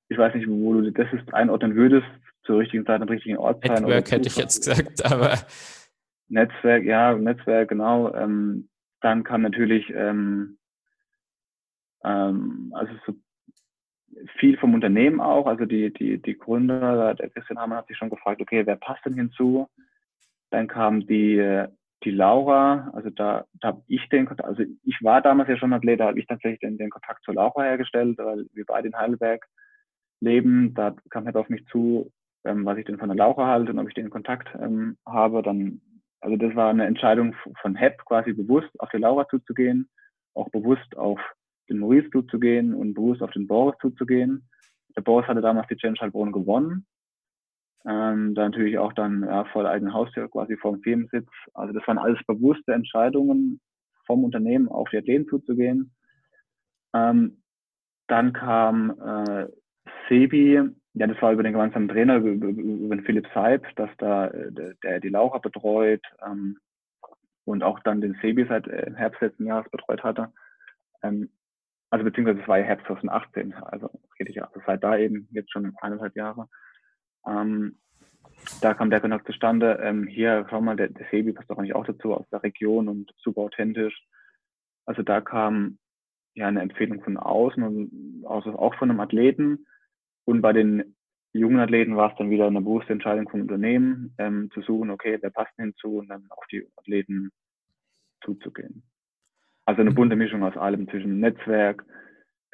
[0.09, 2.07] ich weiß nicht, wo du das ist einordnen würdest
[2.45, 3.83] zur richtigen Zeit am richtigen Ort sein.
[3.83, 5.39] Netzwerk hätte ich jetzt gesagt, aber.
[6.29, 8.15] Netzwerk, ja, Netzwerk, genau.
[8.15, 8.69] Ähm,
[9.01, 10.59] dann kam natürlich, ähm,
[12.03, 13.15] ähm, also so
[14.39, 18.11] viel vom Unternehmen auch, also die, die, die Gründer, der Christian Hamann hat sich schon
[18.11, 19.69] gefragt, okay, wer passt denn hinzu?
[20.51, 21.67] Dann kam die,
[22.05, 25.73] die Laura, also da, da habe ich den Kontakt, also ich war damals ja schon
[25.73, 28.97] Athlet, da habe ich tatsächlich den, den Kontakt zur Laura hergestellt, weil wir beide in
[28.97, 29.47] Heidelberg
[30.21, 30.75] leben.
[30.75, 32.13] Da kam halt auf mich zu,
[32.45, 35.43] ähm, was ich denn von der Laura halte und ob ich den Kontakt ähm, habe.
[35.43, 35.81] Dann,
[36.21, 39.89] also das war eine Entscheidung von HEP, quasi bewusst auf die Laura zuzugehen,
[40.35, 41.21] auch bewusst auf
[41.69, 44.49] den Maurice zuzugehen und bewusst auf den Boris zuzugehen.
[44.97, 46.87] Der Boris hatte damals die Challenge Heilbronn gewonnen.
[47.87, 51.29] Ähm, da natürlich auch dann ja, vor der eigenen Haustür quasi vor dem Firmensitz.
[51.53, 53.61] Also das waren alles bewusste Entscheidungen
[54.07, 55.95] vom Unternehmen auf die Athleten zuzugehen.
[56.95, 57.43] Ähm,
[58.07, 59.47] dann kam äh,
[60.09, 60.61] Sebi,
[60.95, 64.53] ja, das war über den gemeinsamen Trainer, über, über den Philipp Seib, dass da äh,
[64.53, 66.59] der, der die Laura betreut ähm,
[67.45, 70.33] und auch dann den Sebi seit äh, Herbst letzten Jahres betreut hatte.
[71.03, 71.31] Ähm,
[71.95, 73.89] also beziehungsweise es war ja Herbst 2018, also
[74.19, 76.49] rede ich ja also seit da eben jetzt schon eineinhalb Jahre.
[77.25, 77.79] Ähm,
[78.61, 79.79] da kam der Kontakt zustande.
[79.81, 82.89] Ähm, hier, schau mal, der, der Sebi passt doch eigentlich auch dazu aus der Region
[82.89, 83.97] und super authentisch.
[84.87, 85.79] Also da kam
[86.35, 89.65] ja eine Empfehlung von außen und also auch von einem Athleten,
[90.27, 90.97] und bei den
[91.33, 95.19] jungen Athleten war es dann wieder eine bewusste Entscheidung vom Unternehmen, ähm, zu suchen, okay,
[95.21, 97.31] wer passt hinzu und dann auf die Athleten
[98.25, 98.83] zuzugehen.
[99.67, 99.95] Also eine mhm.
[99.95, 101.85] bunte Mischung aus allem zwischen Netzwerk,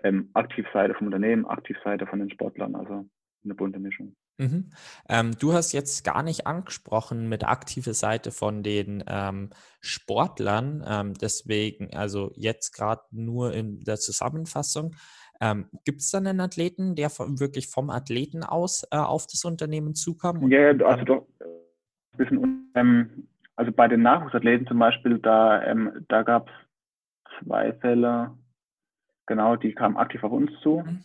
[0.02, 3.06] ähm, Aktivseite vom Unternehmen, Aktivseite von den Sportlern, also
[3.44, 4.14] eine bunte Mischung.
[4.38, 4.70] Mhm.
[5.08, 9.50] Ähm, du hast jetzt gar nicht angesprochen mit aktive Seite von den ähm,
[9.80, 14.96] Sportlern, ähm, deswegen also jetzt gerade nur in der Zusammenfassung.
[15.42, 19.44] Ähm, Gibt es dann einen Athleten, der von, wirklich vom Athleten aus äh, auf das
[19.44, 20.50] Unternehmen zukam?
[20.50, 21.26] Ja, also doch.
[21.40, 26.54] Ein bisschen, ähm, also bei den Nachwuchsathleten zum Beispiel, da, ähm, da gab es
[27.42, 28.36] zwei Fälle,
[29.26, 30.82] genau, die kamen aktiv auf uns zu.
[30.84, 31.02] Mhm.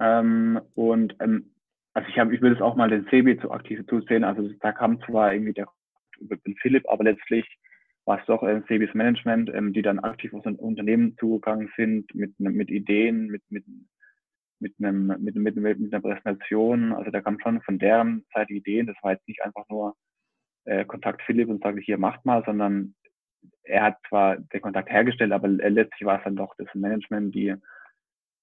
[0.00, 1.54] Ähm, und ähm,
[1.94, 4.24] also ich habe, ich will es auch mal den Sebi zu aktiv zuzählen.
[4.24, 5.68] Also da kam zwar irgendwie der
[6.60, 7.46] Philipp, aber letztlich
[8.04, 12.38] war es doch äh, Sebis Management, ähm, die dann aktiv aus Unternehmen zugegangen sind mit,
[12.38, 13.64] mit Ideen, mit, mit,
[14.60, 16.92] mit, einem, mit, mit, mit, einer Präsentation.
[16.92, 18.86] Also da kam schon von deren Seite Ideen.
[18.86, 19.94] Das war jetzt nicht einfach nur
[20.64, 22.94] äh, Kontakt Philipp und sage, hier macht mal, sondern
[23.62, 27.54] er hat zwar den Kontakt hergestellt, aber letztlich war es dann doch das Management, die,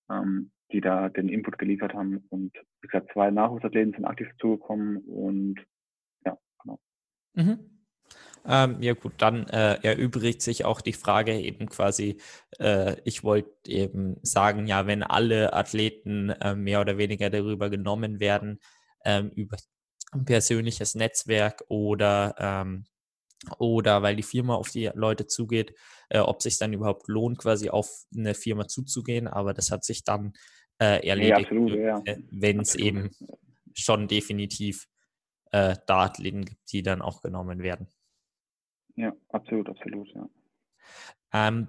[0.09, 2.25] ähm, die da den Input geliefert haben.
[2.29, 5.59] Und wie gesagt, zwei Nachwuchsathleten sind aktiv zugekommen und
[6.25, 6.79] ja, genau.
[7.33, 7.75] Mhm.
[8.47, 12.21] Ähm, ja gut, dann äh, erübrigt sich auch die Frage eben quasi,
[12.59, 18.19] äh, ich wollte eben sagen, ja, wenn alle Athleten äh, mehr oder weniger darüber genommen
[18.19, 18.59] werden,
[19.03, 19.57] ähm, über
[20.11, 22.85] ein persönliches Netzwerk oder, ähm,
[23.59, 25.73] oder weil die Firma auf die Leute zugeht,
[26.09, 30.03] äh, ob sich dann überhaupt lohnt, quasi auf eine Firma zuzugehen, aber das hat sich
[30.03, 30.33] dann
[30.79, 32.01] äh, erledigt, nee, ja.
[32.05, 33.11] Äh, wenn es eben
[33.73, 34.87] schon definitiv
[35.51, 37.87] äh, da Athleten gibt, die dann auch genommen werden.
[38.95, 40.29] Ja, absolut, absolut, ja.
[41.33, 41.67] Ähm,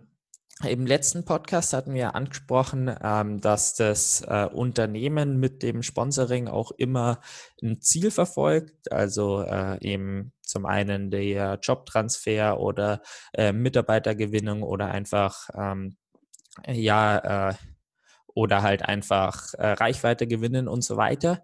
[0.65, 6.71] Im letzten Podcast hatten wir angesprochen, ähm, dass das äh, Unternehmen mit dem Sponsoring auch
[6.73, 7.21] immer
[7.63, 13.03] ein Ziel verfolgt, also äh, eben zum einen der Jobtransfer oder
[13.35, 15.97] äh, Mitarbeitergewinnung oder einfach ähm,
[16.67, 17.55] ja äh,
[18.35, 21.43] oder halt einfach äh, Reichweite gewinnen und so weiter.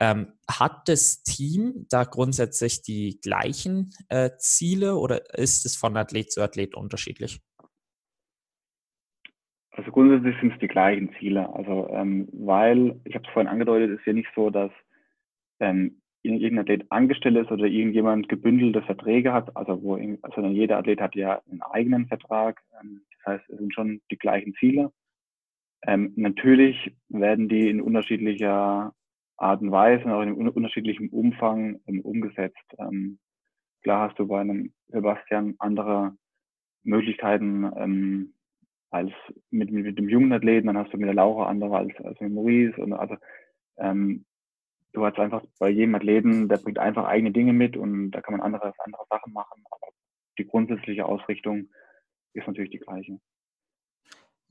[0.00, 6.32] Ähm, hat das Team da grundsätzlich die gleichen äh, Ziele oder ist es von Athlet
[6.32, 7.40] zu Athlet unterschiedlich?
[9.70, 11.48] Also grundsätzlich sind es die gleichen Ziele.
[11.54, 14.72] Also ähm, weil, ich habe es vorhin angedeutet, ist ja nicht so, dass
[15.60, 19.96] ähm, irgendein Athlet angestellt ist oder irgendjemand gebündelte Verträge hat, also wo
[20.34, 22.60] sondern jeder Athlet hat ja einen eigenen Vertrag.
[22.80, 24.92] Ähm, das heißt, es sind schon die gleichen Ziele.
[25.84, 28.94] Ähm, natürlich werden die in unterschiedlicher
[29.36, 32.64] Art und Weise und auch in unterschiedlichem Umfang ähm, umgesetzt.
[32.78, 33.18] Ähm,
[33.82, 36.16] klar hast du bei einem Sebastian andere
[36.84, 38.34] Möglichkeiten ähm,
[38.90, 39.10] als
[39.50, 42.20] mit, mit, mit dem jungen Athleten, dann hast du mit der Laura andere als, als
[42.20, 42.80] mit Maurice.
[42.80, 43.16] Und also
[43.78, 44.24] ähm,
[44.92, 48.36] du hast einfach bei jedem Athleten, der bringt einfach eigene Dinge mit und da kann
[48.36, 49.62] man andere, andere Sachen machen.
[49.70, 49.88] Aber
[50.38, 51.68] die grundsätzliche Ausrichtung
[52.34, 53.18] ist natürlich die gleiche.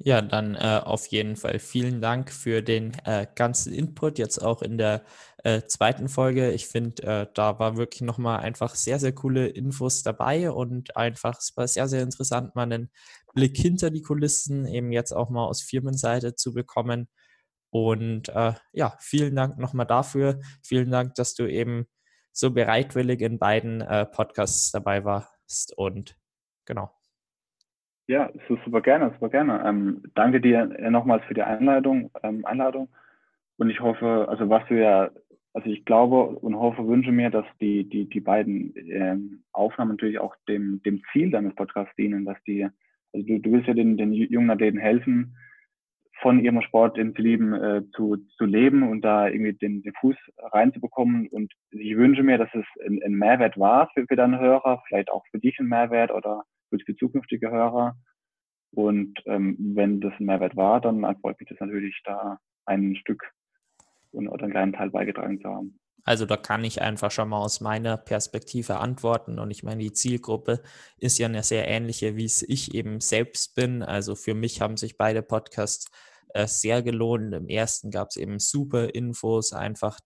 [0.03, 4.63] Ja, dann äh, auf jeden Fall vielen Dank für den äh, ganzen Input, jetzt auch
[4.63, 5.03] in der
[5.43, 6.51] äh, zweiten Folge.
[6.53, 11.37] Ich finde, äh, da war wirklich nochmal einfach sehr, sehr coole Infos dabei und einfach,
[11.37, 12.89] es war sehr, sehr interessant, mal einen
[13.35, 17.07] Blick hinter die Kulissen eben jetzt auch mal aus Firmenseite zu bekommen.
[17.71, 20.39] Und äh, ja, vielen Dank nochmal dafür.
[20.61, 21.87] Vielen Dank, dass du eben
[22.31, 26.17] so bereitwillig in beiden äh, Podcasts dabei warst und
[26.65, 26.91] genau.
[28.07, 29.63] Ja, super gerne, super gerne.
[29.65, 32.89] Ähm, danke dir nochmals für die Einladung, ähm, Einladung.
[33.57, 35.11] Und ich hoffe, also was du ja,
[35.53, 40.19] also ich glaube und hoffe, wünsche mir, dass die, die, die beiden ähm, Aufnahmen natürlich
[40.19, 42.67] auch dem, dem Ziel deines Podcasts dienen, dass die,
[43.13, 45.37] also du, du willst ja den, den jungen Athleten helfen,
[46.21, 49.93] von ihrem Sport, den sie lieben, äh, zu, zu leben und da irgendwie den, den
[49.99, 51.27] Fuß reinzubekommen.
[51.29, 55.09] Und ich wünsche mir, dass es ein, ein Mehrwert war für, für deine Hörer, vielleicht
[55.11, 57.95] auch für dich ein Mehrwert oder für zukünftige Hörer.
[58.73, 63.23] Und ähm, wenn das ein Mehrwert war, dann freut mich das natürlich, da ein Stück
[64.11, 65.79] oder einen kleinen Teil beigetragen zu haben.
[66.03, 69.39] Also da kann ich einfach schon mal aus meiner Perspektive antworten.
[69.39, 70.61] Und ich meine, die Zielgruppe
[70.97, 73.83] ist ja eine sehr ähnliche, wie es ich eben selbst bin.
[73.83, 75.91] Also für mich haben sich beide Podcasts
[76.33, 77.33] äh, sehr gelohnt.
[77.33, 79.99] Im ersten gab es eben super Infos einfach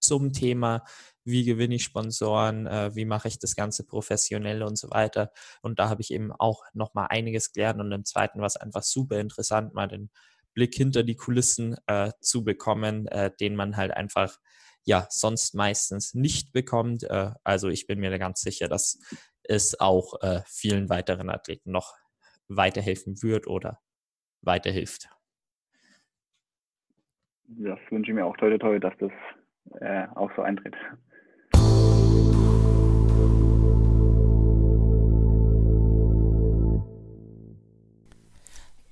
[0.00, 0.84] zum Thema,
[1.24, 5.32] wie gewinne ich Sponsoren, äh, wie mache ich das Ganze professionell und so weiter.
[5.62, 7.80] Und da habe ich eben auch nochmal einiges gelernt.
[7.80, 10.10] Und im zweiten war es einfach super interessant, mal den
[10.54, 14.38] Blick hinter die Kulissen äh, zu bekommen, äh, den man halt einfach
[14.84, 17.02] ja sonst meistens nicht bekommt.
[17.02, 18.98] Äh, also ich bin mir da ganz sicher, dass
[19.42, 21.94] es auch äh, vielen weiteren Athleten noch
[22.48, 23.80] weiterhelfen wird oder
[24.42, 25.08] weiterhilft.
[27.48, 29.12] Das wünsche ich mir auch toll, toll, dass das
[29.80, 30.74] äh, auch so eintritt.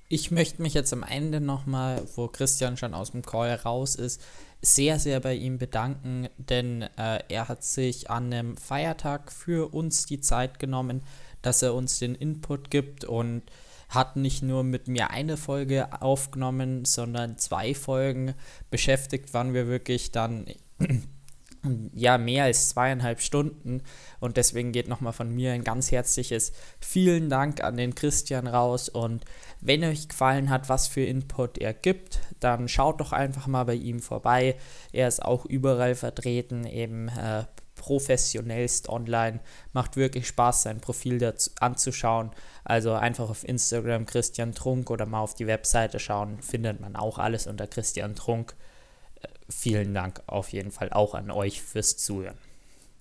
[0.07, 4.23] Ich möchte mich jetzt am Ende nochmal, wo Christian schon aus dem Call raus ist,
[4.61, 10.05] sehr, sehr bei ihm bedanken, denn äh, er hat sich an einem Feiertag für uns
[10.05, 11.01] die Zeit genommen,
[11.41, 13.43] dass er uns den Input gibt und
[13.89, 18.33] hat nicht nur mit mir eine Folge aufgenommen, sondern zwei Folgen.
[18.69, 20.45] Beschäftigt waren wir wirklich dann
[21.93, 23.81] ja mehr als zweieinhalb Stunden
[24.19, 28.89] und deswegen geht nochmal von mir ein ganz herzliches vielen Dank an den Christian raus
[28.89, 29.25] und
[29.61, 33.73] wenn euch gefallen hat, was für Input er gibt, dann schaut doch einfach mal bei
[33.73, 34.57] ihm vorbei.
[34.91, 37.45] Er ist auch überall vertreten, eben äh,
[37.85, 39.39] professionellst online.
[39.73, 42.31] Macht wirklich Spaß, sein Profil dazu anzuschauen.
[42.63, 47.19] Also einfach auf Instagram Christian Trunk oder mal auf die Webseite schauen, findet man auch
[47.19, 48.55] alles unter Christian Trunk
[49.49, 52.37] vielen Dank auf jeden Fall auch an euch fürs Zuhören.